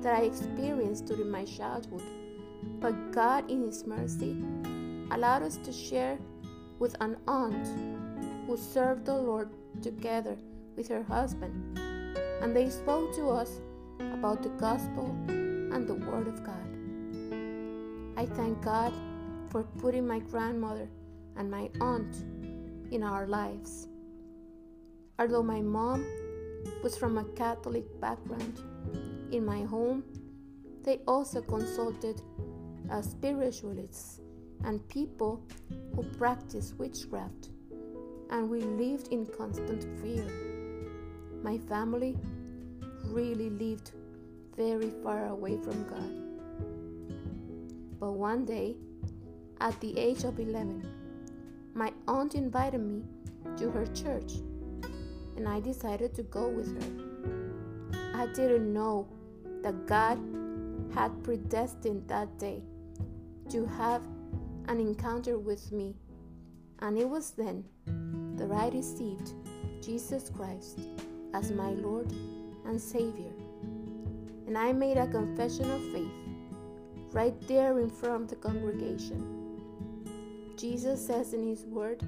that 0.02 0.16
I 0.16 0.24
experienced 0.24 1.06
during 1.06 1.30
my 1.30 1.46
childhood, 1.46 2.04
but 2.80 3.12
God, 3.12 3.50
in 3.50 3.64
His 3.64 3.86
mercy, 3.86 4.38
allowed 5.12 5.44
us 5.44 5.58
to 5.58 5.72
share 5.72 6.18
with 6.80 6.96
an 7.00 7.18
aunt 7.28 7.68
who 8.48 8.58
served 8.58 9.06
the 9.06 9.16
Lord 9.16 9.50
together 9.82 10.38
with 10.76 10.88
her 10.90 11.04
husband, 11.04 11.80
and 12.42 12.56
they 12.56 12.70
spoke 12.70 13.14
to 13.16 13.30
us 13.30 13.62
about 14.00 14.44
the 14.44 14.50
gospel 14.50 15.16
and 15.28 15.88
the 15.88 15.96
Word 15.96 16.28
of 16.28 16.44
God. 16.44 16.68
I 18.18 18.26
thank 18.26 18.62
God 18.62 18.94
for 19.50 19.64
putting 19.64 20.08
my 20.08 20.20
grandmother 20.20 20.90
and 21.36 21.50
my 21.50 21.70
aunt 21.80 22.16
in 22.92 23.04
our 23.04 23.28
lives. 23.28 23.88
Although 25.20 25.44
my 25.44 25.62
mom 25.62 26.06
was 26.84 26.98
from 26.98 27.18
a 27.18 27.24
Catholic 27.36 27.86
background, 28.00 28.60
in 29.32 29.46
my 29.46 29.64
home, 29.64 30.04
they 30.84 31.00
also 31.08 31.42
consulted 31.42 32.22
uh, 32.94 33.02
spiritualists 33.02 34.20
and 34.66 34.88
people 34.88 35.42
who 35.96 36.04
practice 36.18 36.74
witchcraft, 36.78 37.50
and 38.30 38.48
we 38.50 38.62
lived 38.62 39.08
in 39.08 39.26
constant 39.26 39.84
fear. 40.00 40.26
My 41.42 41.58
family 41.58 42.16
really 43.06 43.50
lived 43.50 43.92
very 44.56 44.92
far 45.02 45.28
away 45.28 45.58
from 45.58 45.84
God. 45.86 46.12
But 48.00 48.12
one 48.12 48.46
day, 48.46 48.76
at 49.60 49.80
the 49.82 49.98
age 49.98 50.24
of 50.24 50.40
11, 50.40 50.88
my 51.74 51.92
aunt 52.08 52.36
invited 52.36 52.80
me 52.80 53.02
to 53.58 53.72
her 53.72 53.88
church, 53.88 54.34
and 55.36 55.48
I 55.48 55.60
decided 55.60 56.14
to 56.16 56.24
go 56.24 56.48
with 56.48 56.70
her. 56.80 58.20
I 58.20 58.28
didn't 58.28 58.72
know 58.72 59.08
that 59.64 59.88
God 59.88 60.20
had 60.94 61.24
predestined 61.24 62.08
that 62.08 62.38
day 62.38 62.62
to 63.54 63.68
have 63.68 64.02
an 64.68 64.80
encounter 64.80 65.38
with 65.38 65.72
me, 65.72 65.94
and 66.80 66.98
it 66.98 67.08
was 67.08 67.30
then 67.38 67.64
that 68.36 68.52
I 68.52 68.70
received 68.70 69.34
Jesus 69.80 70.32
Christ 70.36 70.80
as 71.36 71.52
my 71.52 71.70
Lord 71.70 72.12
and 72.66 72.82
Savior. 72.82 73.32
And 74.48 74.58
I 74.58 74.74
made 74.74 74.98
a 74.98 75.06
confession 75.06 75.70
of 75.70 75.84
faith 75.94 76.12
right 77.12 77.40
there 77.48 77.78
in 77.78 77.92
front 77.92 78.24
of 78.24 78.30
the 78.30 78.36
congregation. 78.38 79.22
Jesus 80.58 81.06
says 81.06 81.36
in 81.36 81.48
His 81.48 81.64
Word 81.66 82.02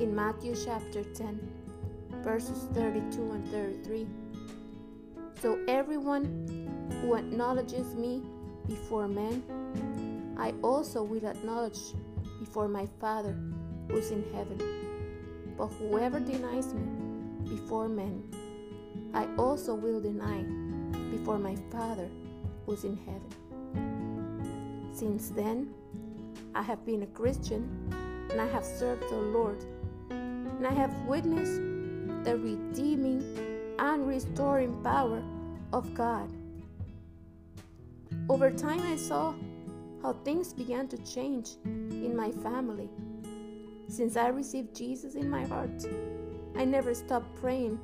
in 0.00 0.14
Matthew 0.14 0.56
chapter 0.56 1.04
10, 1.04 1.52
verses 2.22 2.66
32 2.72 3.30
and 3.30 3.46
33 3.48 4.06
So 5.42 5.62
everyone 5.68 6.88
who 7.02 7.14
acknowledges 7.14 7.94
me 7.94 8.22
before 8.66 9.06
men, 9.06 9.42
I 10.38 10.54
also 10.62 11.02
will 11.02 11.26
acknowledge 11.26 11.78
before 12.38 12.68
my 12.68 12.86
Father 13.00 13.36
who's 13.88 14.10
in 14.10 14.24
heaven. 14.32 14.58
But 15.56 15.68
whoever 15.68 16.18
denies 16.18 16.72
me 16.74 16.82
before 17.48 17.88
men, 17.88 18.24
I 19.14 19.28
also 19.36 19.74
will 19.74 20.00
deny 20.00 20.42
before 21.10 21.38
my 21.38 21.56
Father 21.70 22.08
who's 22.66 22.84
in 22.84 22.96
heaven. 22.96 23.30
Since 24.92 25.30
then, 25.30 25.74
I 26.54 26.62
have 26.62 26.84
been 26.84 27.02
a 27.02 27.06
Christian 27.06 27.68
and 28.30 28.40
I 28.40 28.46
have 28.48 28.64
served 28.64 29.08
the 29.10 29.16
Lord, 29.16 29.64
and 30.10 30.66
I 30.66 30.72
have 30.72 30.94
witnessed 31.06 31.60
the 32.24 32.38
redeeming 32.38 33.22
and 33.78 34.06
restoring 34.06 34.82
power 34.82 35.22
of 35.72 35.92
God. 35.94 36.30
Over 38.28 38.50
time, 38.50 38.80
I 38.80 38.96
saw 38.96 39.34
how 40.02 40.12
things 40.24 40.52
began 40.52 40.88
to 40.88 40.98
change 40.98 41.56
in 41.64 42.16
my 42.16 42.32
family. 42.32 42.90
Since 43.88 44.16
I 44.16 44.28
received 44.28 44.74
Jesus 44.74 45.14
in 45.14 45.30
my 45.30 45.44
heart, 45.46 45.86
I 46.56 46.64
never 46.64 46.92
stopped 46.94 47.34
praying 47.40 47.78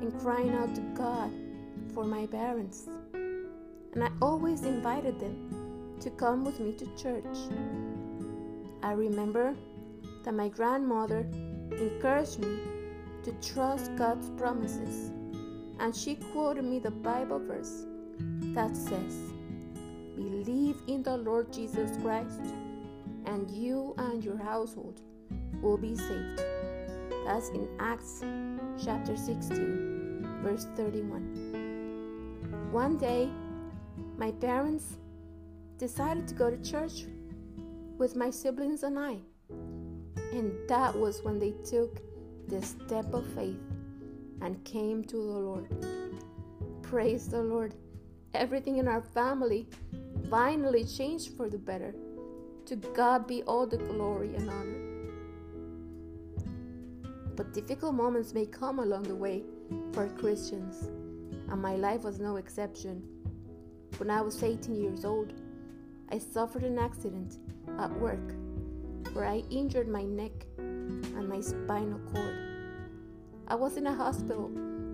and 0.00 0.18
crying 0.20 0.54
out 0.54 0.74
to 0.74 0.80
God 0.94 1.30
for 1.92 2.04
my 2.04 2.26
parents. 2.26 2.88
And 3.12 4.04
I 4.04 4.10
always 4.22 4.62
invited 4.62 5.18
them 5.18 5.96
to 6.00 6.10
come 6.10 6.44
with 6.44 6.60
me 6.60 6.72
to 6.74 6.86
church. 6.96 7.36
I 8.82 8.92
remember 8.92 9.54
that 10.24 10.34
my 10.34 10.48
grandmother 10.48 11.26
encouraged 11.72 12.38
me 12.38 12.58
to 13.24 13.32
trust 13.40 13.96
God's 13.96 14.28
promises, 14.30 15.10
and 15.80 15.96
she 15.96 16.16
quoted 16.16 16.64
me 16.64 16.78
the 16.78 16.90
Bible 16.90 17.40
verse 17.40 17.86
that 18.54 18.76
says, 18.76 19.35
Believe 20.16 20.76
in 20.86 21.02
the 21.02 21.16
Lord 21.16 21.52
Jesus 21.52 21.90
Christ, 22.02 22.40
and 23.26 23.50
you 23.50 23.94
and 23.98 24.24
your 24.24 24.38
household 24.38 25.02
will 25.60 25.76
be 25.76 25.94
saved. 25.94 26.42
That's 27.26 27.50
in 27.50 27.68
Acts 27.78 28.24
chapter 28.82 29.14
16, 29.14 30.40
verse 30.42 30.66
31. 30.74 32.70
One 32.72 32.96
day, 32.96 33.28
my 34.16 34.30
parents 34.32 34.96
decided 35.76 36.26
to 36.28 36.34
go 36.34 36.48
to 36.50 36.56
church 36.62 37.04
with 37.98 38.16
my 38.16 38.30
siblings 38.30 38.84
and 38.84 38.98
I. 38.98 39.18
And 40.32 40.52
that 40.68 40.96
was 40.96 41.22
when 41.22 41.38
they 41.38 41.52
took 41.68 42.00
the 42.48 42.62
step 42.62 43.12
of 43.12 43.26
faith 43.34 43.60
and 44.40 44.64
came 44.64 45.04
to 45.04 45.16
the 45.16 45.22
Lord. 45.22 45.68
Praise 46.82 47.28
the 47.28 47.42
Lord. 47.42 47.74
Everything 48.34 48.78
in 48.78 48.86
our 48.86 49.02
family 49.02 49.68
finally 50.30 50.84
changed 50.84 51.36
for 51.36 51.48
the 51.48 51.58
better. 51.58 51.94
To 52.66 52.76
God 52.76 53.26
be 53.26 53.42
all 53.44 53.66
the 53.66 53.76
glory 53.76 54.34
and 54.34 54.50
honor. 54.50 54.82
But 57.36 57.52
difficult 57.52 57.94
moments 57.94 58.34
may 58.34 58.46
come 58.46 58.78
along 58.78 59.04
the 59.04 59.14
way 59.14 59.44
for 59.92 60.08
Christians, 60.08 60.88
and 61.48 61.62
my 61.62 61.76
life 61.76 62.02
was 62.02 62.18
no 62.18 62.36
exception. 62.36 63.02
When 63.98 64.10
I 64.10 64.20
was 64.20 64.42
18 64.42 64.74
years 64.74 65.04
old, 65.04 65.32
I 66.10 66.18
suffered 66.18 66.64
an 66.64 66.78
accident 66.78 67.38
at 67.78 67.92
work 68.00 68.34
where 69.12 69.26
I 69.26 69.44
injured 69.50 69.88
my 69.88 70.02
neck 70.02 70.32
and 70.58 71.28
my 71.28 71.40
spinal 71.40 72.00
cord. 72.12 72.36
I 73.48 73.54
was 73.54 73.76
in 73.76 73.86
a 73.86 73.94
hospital 73.94 74.50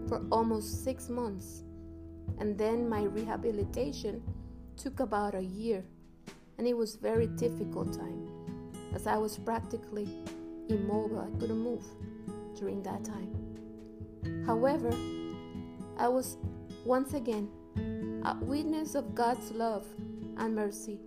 for 0.09 0.23
almost 0.31 0.85
six 0.85 1.09
months, 1.09 1.65
and 2.39 2.59
then 2.59 2.89
my 2.89 3.05
rehabilitation 3.05 4.23
took 4.77 5.01
about 5.01 5.35
a 5.35 5.43
year, 5.43 5.85
and 6.59 6.67
it 6.67 6.77
was 6.77 6.97
very 6.97 7.27
difficult 7.27 7.93
time 7.93 8.29
as 8.95 9.07
I 9.07 9.17
was 9.17 9.39
practically 9.39 10.09
immobile. 10.69 11.21
I 11.21 11.41
couldn't 11.41 11.59
move 11.59 11.85
during 12.57 12.83
that 12.83 13.05
time. 13.05 13.33
However, 14.47 14.91
I 15.99 16.09
was 16.09 16.37
once 16.85 17.15
again 17.15 17.49
a 18.25 18.37
witness 18.45 18.95
of 18.95 19.15
God's 19.15 19.51
love 19.53 19.87
and 20.37 20.55
mercy 20.55 20.99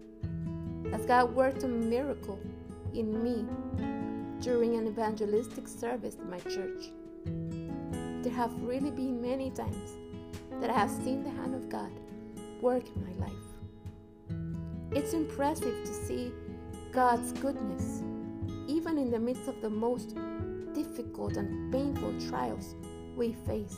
as 0.93 1.05
God 1.05 1.33
worked 1.35 1.63
a 1.63 1.67
miracle 1.67 2.39
in 2.93 3.23
me 3.23 3.45
during 4.41 4.75
an 4.75 4.87
evangelistic 4.87 5.67
service 5.67 6.15
in 6.15 6.29
my 6.29 6.39
church. 6.39 6.91
There 8.23 8.33
have 8.33 8.53
really 8.61 8.91
been 8.91 9.21
many 9.21 9.49
times 9.51 9.91
that 10.61 10.69
I 10.69 10.73
have 10.73 10.91
seen 10.91 11.23
the 11.23 11.29
hand 11.29 11.55
of 11.55 11.69
God 11.69 11.91
work 12.61 12.83
in 12.95 13.03
my 13.03 13.25
life. 13.25 13.44
It's 14.95 15.11
impressive 15.11 15.83
to 15.83 15.93
see 15.93 16.31
God's 16.93 17.33
goodness, 17.33 18.01
even 18.65 18.97
in 18.97 19.11
the 19.11 19.19
midst 19.19 19.49
of 19.49 19.61
the 19.61 19.69
most 19.69 20.15
difficult 20.73 21.35
and 21.35 21.69
painful 21.69 22.13
trials 22.29 22.75
we 23.17 23.33
face. 23.45 23.75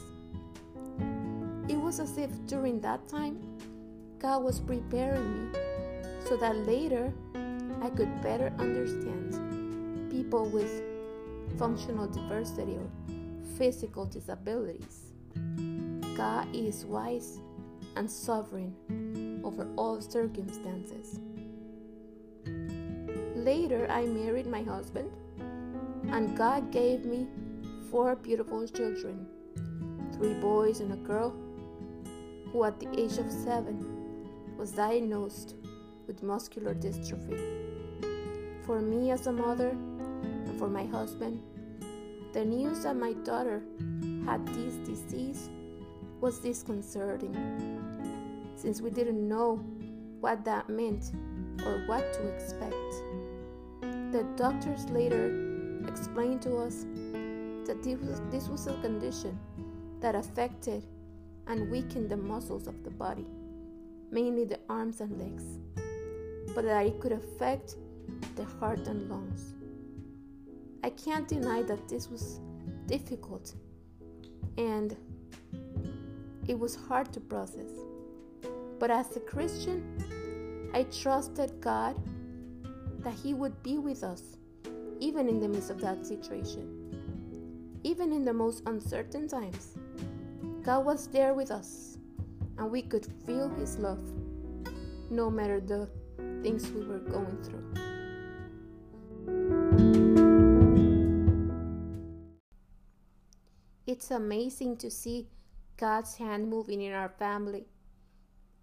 It 1.67 1.75
was 1.75 1.99
as 1.99 2.19
if 2.19 2.29
during 2.45 2.79
that 2.81 3.07
time, 3.07 3.39
God 4.19 4.43
was 4.43 4.59
preparing 4.59 5.51
me 5.51 5.59
so 6.23 6.37
that 6.37 6.55
later 6.67 7.11
I 7.81 7.89
could 7.89 8.21
better 8.21 8.53
understand 8.59 10.11
people 10.11 10.45
with 10.45 10.83
functional 11.57 12.07
diversity 12.07 12.75
or 12.75 12.87
physical 13.57 14.05
disabilities. 14.05 15.13
God 16.15 16.47
is 16.55 16.85
wise 16.85 17.39
and 17.95 18.09
sovereign 18.09 18.75
over 19.47 19.65
all 19.77 20.01
circumstances. 20.01 21.19
Later, 23.33 23.87
I 23.89 24.05
married 24.05 24.45
my 24.45 24.61
husband 24.61 25.09
and 26.09 26.37
God 26.37 26.69
gave 26.69 27.05
me 27.05 27.27
four 27.89 28.15
beautiful 28.15 28.67
children 28.67 29.25
three 30.13 30.33
boys 30.33 30.79
and 30.81 30.91
a 30.91 30.97
girl 30.97 31.33
who, 32.51 32.63
at 32.63 32.79
the 32.79 32.89
age 32.99 33.17
of 33.19 33.31
seven, 33.31 33.77
was 34.57 34.71
diagnosed 34.71 35.55
with 36.07 36.23
muscular 36.23 36.73
dystrophy. 36.73 37.39
For 38.65 38.81
me 38.81 39.11
as 39.11 39.27
a 39.27 39.31
mother 39.31 39.69
and 39.69 40.57
for 40.57 40.67
my 40.67 40.85
husband, 40.85 41.41
the 42.33 42.43
news 42.43 42.83
that 42.83 42.95
my 42.95 43.13
daughter 43.13 43.61
had 44.25 44.45
this 44.47 44.73
disease 44.87 45.49
was 46.19 46.39
disconcerting 46.39 47.76
since 48.67 48.81
we 48.81 48.89
didn't 48.89 49.25
know 49.25 49.63
what 50.19 50.43
that 50.43 50.67
meant 50.67 51.13
or 51.65 51.83
what 51.85 52.11
to 52.11 52.27
expect. 52.27 52.73
The 54.11 54.27
doctors 54.35 54.89
later 54.89 55.79
explained 55.87 56.41
to 56.41 56.57
us 56.57 56.85
that 57.65 57.81
this 57.81 57.97
was, 58.01 58.21
this 58.29 58.49
was 58.49 58.67
a 58.67 58.73
condition 58.81 59.39
that 60.01 60.15
affected 60.15 60.83
and 61.47 61.71
weakened 61.71 62.09
the 62.09 62.17
muscles 62.17 62.67
of 62.67 62.83
the 62.83 62.89
body, 62.89 63.25
mainly 64.11 64.43
the 64.43 64.59
arms 64.67 64.99
and 64.99 65.17
legs, 65.17 65.45
but 66.53 66.65
that 66.65 66.85
it 66.85 66.99
could 66.99 67.13
affect 67.13 67.77
the 68.35 68.43
heart 68.59 68.85
and 68.85 69.09
lungs. 69.09 69.53
I 70.83 70.89
can't 70.89 71.25
deny 71.25 71.61
that 71.61 71.87
this 71.87 72.09
was 72.09 72.41
difficult 72.85 73.53
and 74.57 74.93
it 76.49 76.59
was 76.59 76.75
hard 76.75 77.13
to 77.13 77.21
process. 77.21 77.71
But 78.79 78.91
as 78.91 79.15
a 79.15 79.19
Christian, 79.19 80.69
I 80.73 80.83
trusted 80.83 81.59
God 81.61 81.95
that 82.99 83.13
He 83.13 83.33
would 83.33 83.63
be 83.63 83.77
with 83.77 84.03
us, 84.03 84.37
even 84.99 85.27
in 85.27 85.39
the 85.39 85.47
midst 85.47 85.71
of 85.71 85.81
that 85.81 86.05
situation, 86.05 87.79
even 87.83 88.11
in 88.11 88.23
the 88.23 88.33
most 88.33 88.63
uncertain 88.67 89.27
times. 89.27 89.75
God 90.63 90.85
was 90.85 91.07
there 91.07 91.33
with 91.33 91.49
us, 91.49 91.97
and 92.57 92.69
we 92.69 92.83
could 92.83 93.07
feel 93.25 93.49
His 93.49 93.77
love 93.77 94.03
no 95.09 95.31
matter 95.31 95.59
the 95.59 95.89
things 96.43 96.69
we 96.69 96.85
were 96.85 96.99
going 96.99 97.41
through. 97.43 97.63
It's 103.87 104.11
amazing 104.11 104.77
to 104.77 104.91
see 104.91 105.29
God's 105.77 106.17
hand 106.17 106.49
moving 106.49 106.81
in 106.81 106.91
our 106.91 107.09
family 107.09 107.65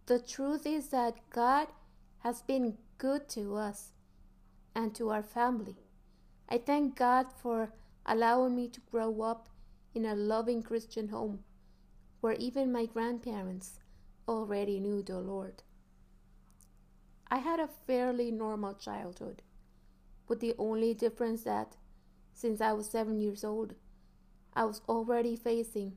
the 0.07 0.19
truth 0.19 0.67
is 0.67 0.89
that 0.89 1.17
God 1.31 1.69
has 2.19 2.43
been 2.43 2.77
good 2.99 3.27
to 3.31 3.57
us 3.57 3.93
and 4.75 4.95
to 4.97 5.09
our 5.09 5.23
family. 5.23 5.77
I 6.49 6.59
thank 6.59 6.97
God 6.97 7.27
for 7.43 7.73
allowing 8.05 8.55
me 8.55 8.69
to 8.69 8.81
grow 8.91 9.23
up 9.23 9.49
in 9.95 10.05
a 10.05 10.15
loving 10.15 10.63
Christian 10.63 11.09
home 11.09 11.41
where 12.21 12.35
even 12.35 12.71
my 12.71 12.85
grandparents 12.85 13.79
already 14.29 14.79
knew 14.79 15.03
the 15.03 15.19
Lord. 15.19 15.63
I 17.31 17.39
had 17.39 17.59
a 17.59 17.69
fairly 17.87 18.31
normal 18.31 18.75
childhood, 18.75 19.43
with 20.29 20.41
the 20.41 20.55
only 20.59 20.93
difference 20.93 21.45
that 21.45 21.77
since 22.35 22.61
I 22.61 22.73
was 22.73 22.91
seven 22.91 23.21
years 23.21 23.43
old, 23.43 23.75
I 24.55 24.65
was 24.65 24.83
already 24.89 25.35
facing 25.35 25.97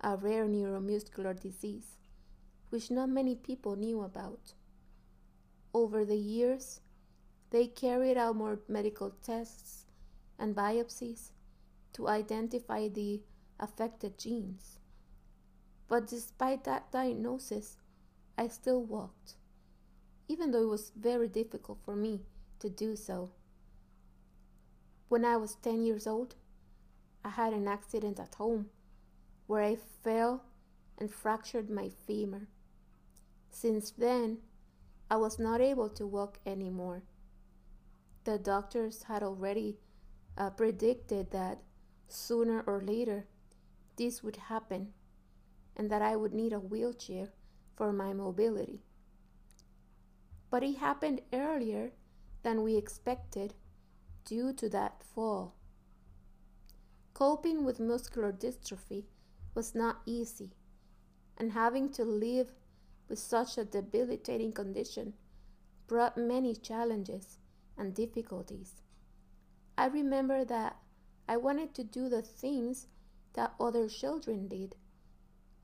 a 0.00 0.16
rare 0.16 0.46
neuromuscular 0.46 1.38
disease, 1.38 1.96
which 2.70 2.90
not 2.90 3.08
many 3.08 3.34
people 3.34 3.76
knew 3.76 4.00
about. 4.02 4.54
Over 5.74 6.04
the 6.04 6.16
years, 6.16 6.80
they 7.50 7.66
carried 7.66 8.16
out 8.16 8.36
more 8.36 8.60
medical 8.68 9.10
tests 9.22 9.86
and 10.38 10.54
biopsies 10.56 11.30
to 11.92 12.08
identify 12.08 12.88
the 12.88 13.20
affected 13.58 14.18
genes. 14.18 14.78
But 15.88 16.06
despite 16.06 16.64
that 16.64 16.90
diagnosis, 16.92 17.76
I 18.38 18.48
still 18.48 18.82
walked, 18.82 19.34
even 20.28 20.50
though 20.50 20.62
it 20.62 20.68
was 20.68 20.92
very 20.96 21.28
difficult 21.28 21.78
for 21.84 21.94
me 21.94 22.22
to 22.60 22.70
do 22.70 22.96
so. 22.96 23.30
When 25.08 25.24
I 25.24 25.36
was 25.36 25.56
10 25.56 25.82
years 25.82 26.06
old, 26.06 26.36
I 27.24 27.30
had 27.30 27.52
an 27.52 27.66
accident 27.66 28.20
at 28.20 28.36
home 28.36 28.70
where 29.46 29.62
I 29.62 29.76
fell 30.04 30.44
and 30.96 31.12
fractured 31.12 31.68
my 31.68 31.90
femur. 32.06 32.46
Since 33.50 33.90
then, 33.92 34.38
I 35.10 35.16
was 35.16 35.38
not 35.38 35.60
able 35.60 35.88
to 35.90 36.06
walk 36.06 36.38
anymore. 36.46 37.02
The 38.24 38.38
doctors 38.38 39.04
had 39.04 39.22
already 39.22 39.78
uh, 40.36 40.50
predicted 40.50 41.30
that 41.32 41.58
sooner 42.08 42.62
or 42.66 42.80
later 42.80 43.26
this 43.96 44.22
would 44.22 44.36
happen 44.36 44.92
and 45.76 45.90
that 45.90 46.02
I 46.02 46.16
would 46.16 46.32
need 46.32 46.52
a 46.52 46.60
wheelchair 46.60 47.28
for 47.76 47.92
my 47.92 48.12
mobility. 48.12 48.82
But 50.50 50.62
it 50.62 50.78
happened 50.78 51.22
earlier 51.32 51.92
than 52.42 52.62
we 52.62 52.76
expected 52.76 53.54
due 54.24 54.52
to 54.54 54.68
that 54.68 55.02
fall. 55.02 55.54
Coping 57.14 57.64
with 57.64 57.80
muscular 57.80 58.32
dystrophy 58.32 59.04
was 59.54 59.74
not 59.74 60.00
easy, 60.06 60.52
and 61.36 61.52
having 61.52 61.90
to 61.92 62.04
live 62.04 62.52
with 63.10 63.18
such 63.18 63.58
a 63.58 63.64
debilitating 63.64 64.52
condition 64.52 65.12
brought 65.88 66.16
many 66.16 66.54
challenges 66.54 67.38
and 67.76 67.92
difficulties. 67.92 68.74
I 69.76 69.86
remember 69.86 70.44
that 70.44 70.76
I 71.28 71.36
wanted 71.36 71.74
to 71.74 71.84
do 71.84 72.08
the 72.08 72.22
things 72.22 72.86
that 73.34 73.54
other 73.58 73.88
children 73.88 74.46
did, 74.46 74.76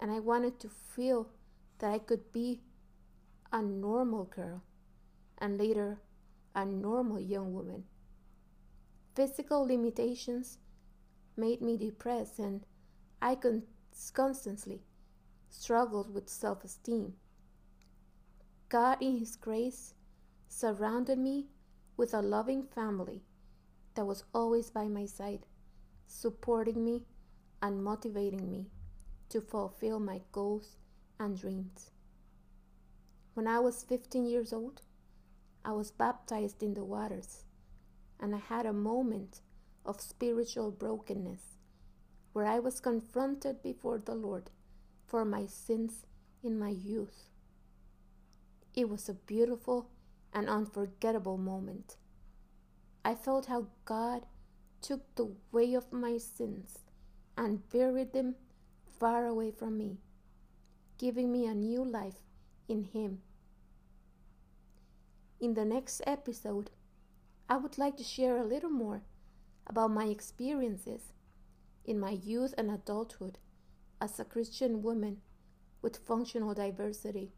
and 0.00 0.10
I 0.10 0.18
wanted 0.18 0.58
to 0.60 0.68
feel 0.68 1.28
that 1.78 1.92
I 1.92 1.98
could 1.98 2.32
be 2.32 2.62
a 3.52 3.62
normal 3.62 4.24
girl 4.24 4.62
and 5.38 5.56
later 5.56 6.00
a 6.54 6.64
normal 6.64 7.20
young 7.20 7.54
woman. 7.54 7.84
Physical 9.14 9.64
limitations 9.64 10.58
made 11.36 11.60
me 11.60 11.76
depressed, 11.76 12.38
and 12.38 12.66
I 13.22 13.38
constantly 14.12 14.82
struggled 15.50 16.12
with 16.12 16.28
self 16.28 16.64
esteem. 16.64 17.14
God, 18.68 18.98
in 19.00 19.18
His 19.18 19.36
grace, 19.36 19.94
surrounded 20.48 21.18
me 21.18 21.46
with 21.96 22.12
a 22.12 22.20
loving 22.20 22.64
family 22.64 23.22
that 23.94 24.06
was 24.06 24.24
always 24.34 24.70
by 24.70 24.88
my 24.88 25.06
side, 25.06 25.46
supporting 26.06 26.84
me 26.84 27.02
and 27.62 27.82
motivating 27.82 28.50
me 28.50 28.66
to 29.28 29.40
fulfill 29.40 30.00
my 30.00 30.20
goals 30.32 30.76
and 31.18 31.38
dreams. 31.38 31.90
When 33.34 33.46
I 33.46 33.60
was 33.60 33.84
15 33.84 34.26
years 34.26 34.52
old, 34.52 34.82
I 35.64 35.72
was 35.72 35.90
baptized 35.90 36.62
in 36.62 36.74
the 36.74 36.84
waters, 36.84 37.44
and 38.18 38.34
I 38.34 38.38
had 38.38 38.66
a 38.66 38.72
moment 38.72 39.40
of 39.84 40.00
spiritual 40.00 40.70
brokenness 40.70 41.56
where 42.32 42.46
I 42.46 42.58
was 42.58 42.80
confronted 42.80 43.62
before 43.62 43.98
the 43.98 44.14
Lord 44.14 44.50
for 45.06 45.24
my 45.24 45.46
sins 45.46 46.04
in 46.42 46.58
my 46.58 46.70
youth. 46.70 47.30
It 48.76 48.90
was 48.90 49.08
a 49.08 49.14
beautiful 49.14 49.88
and 50.34 50.50
unforgettable 50.50 51.38
moment. 51.38 51.96
I 53.02 53.14
felt 53.14 53.46
how 53.46 53.68
God 53.86 54.26
took 54.82 55.14
the 55.14 55.34
weight 55.50 55.74
of 55.74 55.94
my 55.94 56.18
sins 56.18 56.80
and 57.38 57.66
buried 57.70 58.12
them 58.12 58.34
far 59.00 59.24
away 59.24 59.50
from 59.50 59.78
me, 59.78 59.96
giving 60.98 61.32
me 61.32 61.46
a 61.46 61.54
new 61.54 61.82
life 61.82 62.20
in 62.68 62.84
Him. 62.84 63.22
In 65.40 65.54
the 65.54 65.64
next 65.64 66.02
episode, 66.06 66.70
I 67.48 67.56
would 67.56 67.78
like 67.78 67.96
to 67.96 68.04
share 68.04 68.36
a 68.36 68.44
little 68.44 68.70
more 68.70 69.02
about 69.66 69.90
my 69.90 70.04
experiences 70.04 71.14
in 71.86 71.98
my 71.98 72.10
youth 72.10 72.52
and 72.58 72.70
adulthood 72.70 73.38
as 74.02 74.20
a 74.20 74.24
Christian 74.24 74.82
woman 74.82 75.22
with 75.80 75.96
functional 75.96 76.52
diversity. 76.52 77.32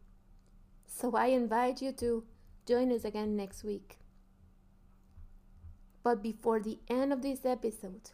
So 0.91 1.15
I 1.15 1.27
invite 1.27 1.81
you 1.81 1.93
to 1.93 2.25
join 2.67 2.91
us 2.91 3.05
again 3.05 3.37
next 3.37 3.63
week. 3.63 3.99
But 6.03 6.21
before 6.21 6.59
the 6.59 6.79
end 6.89 7.13
of 7.13 7.21
this 7.21 7.45
episode, 7.45 8.09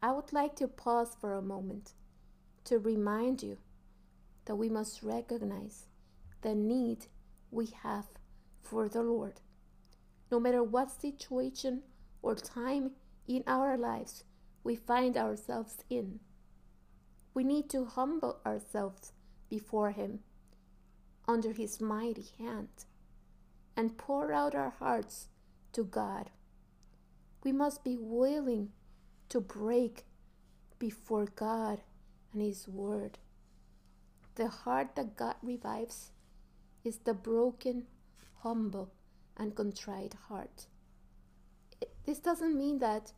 I 0.00 0.12
would 0.12 0.32
like 0.32 0.54
to 0.56 0.68
pause 0.68 1.16
for 1.18 1.32
a 1.32 1.42
moment 1.42 1.94
to 2.64 2.78
remind 2.78 3.42
you 3.42 3.56
that 4.44 4.54
we 4.54 4.68
must 4.68 5.02
recognize 5.02 5.86
the 6.42 6.54
need 6.54 7.06
we 7.50 7.66
have 7.82 8.06
for 8.62 8.88
the 8.88 9.02
Lord. 9.02 9.40
No 10.30 10.38
matter 10.38 10.62
what 10.62 10.90
situation 10.90 11.82
or 12.22 12.34
time 12.34 12.92
in 13.26 13.42
our 13.46 13.76
lives 13.76 14.24
we 14.62 14.76
find 14.76 15.16
ourselves 15.16 15.78
in, 15.90 16.20
we 17.34 17.42
need 17.44 17.70
to 17.70 17.86
humble 17.86 18.38
ourselves 18.46 19.12
before 19.48 19.90
Him 19.90 20.20
under 21.28 21.52
His 21.52 21.80
mighty 21.80 22.24
hand 22.38 22.68
and 23.76 23.98
pour 23.98 24.32
out 24.32 24.54
our 24.54 24.70
hearts 24.70 25.28
to 25.74 25.84
God. 25.84 26.30
We 27.44 27.52
must 27.52 27.84
be 27.84 27.96
willing 27.96 28.70
to 29.28 29.40
break 29.40 30.04
before 30.78 31.26
God 31.26 31.80
and 32.32 32.42
His 32.42 32.66
Word. 32.66 33.18
The 34.36 34.48
heart 34.48 34.96
that 34.96 35.16
God 35.16 35.36
revives 35.42 36.10
is 36.82 36.98
the 36.98 37.14
broken, 37.14 37.86
humble, 38.42 38.90
and 39.36 39.54
contrite 39.54 40.14
heart. 40.28 40.66
This 42.06 42.18
doesn't 42.18 42.56
mean 42.56 42.78
that 42.78 43.12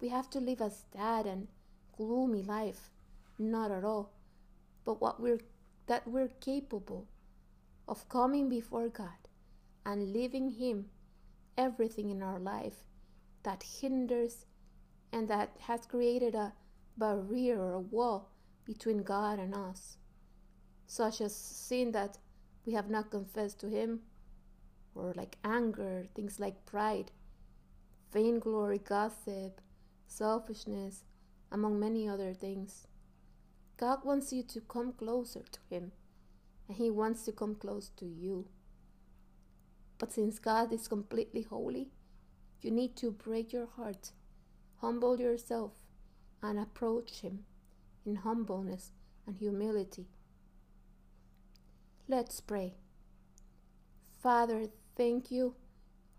we 0.00 0.08
have 0.10 0.28
to 0.30 0.40
live 0.40 0.60
a 0.60 0.70
sad 0.70 1.26
and 1.26 1.48
gloomy 1.96 2.42
life, 2.42 2.90
not 3.38 3.70
at 3.70 3.84
all, 3.84 4.12
but 4.84 5.00
what 5.00 5.20
we're 5.20 5.40
that 5.86 6.06
we're 6.06 6.28
capable 6.40 7.06
of 7.88 8.08
coming 8.08 8.48
before 8.48 8.88
God 8.88 9.28
and 9.84 10.12
leaving 10.12 10.50
Him 10.50 10.86
everything 11.56 12.10
in 12.10 12.22
our 12.22 12.38
life 12.38 12.84
that 13.42 13.62
hinders 13.80 14.46
and 15.12 15.28
that 15.28 15.50
has 15.60 15.86
created 15.86 16.34
a 16.34 16.52
barrier 16.96 17.60
or 17.60 17.72
a 17.72 17.80
wall 17.80 18.30
between 18.64 19.02
God 19.02 19.38
and 19.38 19.54
us, 19.54 19.96
such 20.86 21.20
as 21.20 21.34
sin 21.34 21.92
that 21.92 22.18
we 22.64 22.72
have 22.72 22.90
not 22.90 23.10
confessed 23.10 23.60
to 23.60 23.68
Him, 23.68 24.00
or 24.94 25.12
like 25.14 25.38
anger, 25.44 26.06
things 26.14 26.40
like 26.40 26.66
pride, 26.66 27.12
vainglory, 28.12 28.78
gossip, 28.78 29.60
selfishness, 30.06 31.04
among 31.52 31.78
many 31.78 32.08
other 32.08 32.34
things. 32.34 32.86
God 33.76 34.04
wants 34.04 34.32
you 34.32 34.42
to 34.42 34.60
come 34.62 34.92
closer 34.92 35.44
to 35.52 35.60
Him, 35.70 35.92
and 36.68 36.76
He 36.76 36.90
wants 36.90 37.24
to 37.24 37.32
come 37.32 37.54
close 37.54 37.90
to 37.96 38.06
you. 38.06 38.46
But 39.98 40.12
since 40.12 40.38
God 40.38 40.72
is 40.72 40.88
completely 40.88 41.42
holy, 41.42 41.88
you 42.60 42.70
need 42.70 42.96
to 42.96 43.10
break 43.10 43.52
your 43.52 43.66
heart, 43.76 44.12
humble 44.80 45.20
yourself, 45.20 45.72
and 46.42 46.58
approach 46.58 47.20
Him 47.20 47.40
in 48.04 48.16
humbleness 48.16 48.90
and 49.26 49.36
humility. 49.36 50.06
Let's 52.08 52.40
pray. 52.40 52.74
Father, 54.22 54.66
thank 54.96 55.30
you 55.30 55.54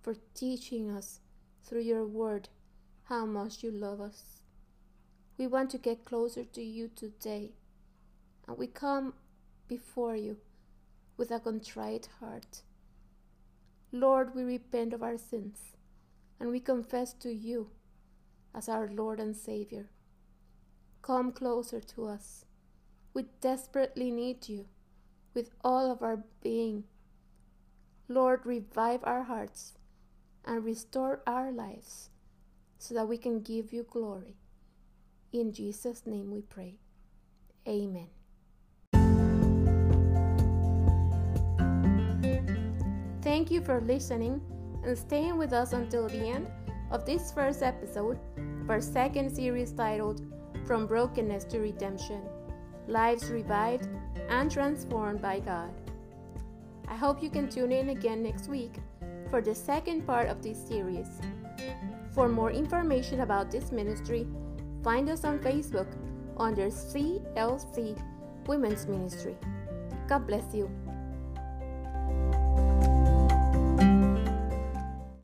for 0.02 0.16
teaching 0.34 0.90
us 0.90 1.20
through 1.64 1.82
your 1.82 2.06
word 2.06 2.50
how 3.04 3.26
much 3.26 3.64
you 3.64 3.72
love 3.72 4.02
us. 4.02 4.42
We 5.38 5.48
want 5.48 5.70
to 5.72 5.78
get 5.78 6.06
closer 6.06 6.44
to 6.44 6.62
you 6.62 6.90
today. 6.94 7.52
And 8.48 8.58
we 8.58 8.68
come 8.68 9.14
before 9.68 10.16
you 10.16 10.38
with 11.18 11.32
a 11.32 11.40
contrite 11.40 12.10
heart. 12.20 12.62
Lord, 13.92 14.36
we 14.36 14.44
repent 14.44 14.94
of 14.94 15.02
our 15.02 15.18
sins 15.18 15.74
and 16.40 16.50
we 16.50 16.60
confess 16.60 17.14
to 17.14 17.34
you 17.34 17.70
as 18.54 18.70
our 18.70 18.88
Lord 18.88 19.20
and 19.20 19.36
Savior. 19.36 19.90
Come 21.02 21.32
closer 21.32 21.80
to 21.80 22.06
us. 22.08 22.46
We 23.14 23.26
desperately 23.42 24.12
need 24.12 24.48
you 24.48 24.66
with 25.34 25.52
all 25.64 25.92
of 25.92 26.02
our 26.02 26.24
being. 26.42 26.84
Lord, 28.08 28.46
revive 28.46 29.02
our 29.04 29.24
hearts 29.24 29.74
and 30.46 30.64
restore 30.64 31.22
our 31.26 31.52
lives 31.52 32.10
so 32.78 32.94
that 32.94 33.08
we 33.08 33.18
can 33.18 33.42
give 33.42 33.74
you 33.74 33.84
glory. 33.84 34.38
In 35.34 35.52
Jesus' 35.52 36.06
name 36.06 36.32
we 36.32 36.42
pray. 36.42 36.78
Amen. 37.68 38.17
Thank 43.28 43.52
you 43.52 43.60
for 43.60 43.82
listening 43.82 44.40
and 44.86 44.98
staying 44.98 45.38
with 45.38 45.52
us 45.52 45.74
until 45.74 46.08
the 46.08 46.30
end 46.30 46.48
of 46.92 47.06
this 47.06 47.30
first 47.34 47.62
episode 47.62 48.18
of 48.62 48.70
our 48.70 48.80
second 48.80 49.30
series 49.36 49.74
titled 49.74 50.22
From 50.66 50.88
Brokenness 50.88 51.44
to 51.52 51.60
Redemption 51.60 52.22
Lives 52.88 53.30
Revived 53.30 53.90
and 54.30 54.50
Transformed 54.50 55.22
by 55.22 55.42
God. 55.42 55.74
I 56.88 56.96
hope 56.96 57.22
you 57.22 57.30
can 57.30 57.50
tune 57.50 57.74
in 57.74 57.90
again 57.90 58.24
next 58.24 58.48
week 58.48 58.76
for 59.30 59.42
the 59.42 59.54
second 59.54 60.08
part 60.08 60.30
of 60.30 60.42
this 60.42 60.66
series. 60.66 61.20
For 62.14 62.30
more 62.30 62.52
information 62.52 63.20
about 63.20 63.52
this 63.52 63.74
ministry, 63.74 64.26
find 64.86 65.10
us 65.10 65.26
on 65.26 65.40
Facebook 65.40 65.92
under 66.38 66.68
CLC 66.68 68.02
Women's 68.48 68.88
Ministry. 68.88 69.36
God 70.08 70.26
bless 70.26 70.56
you. 70.56 70.72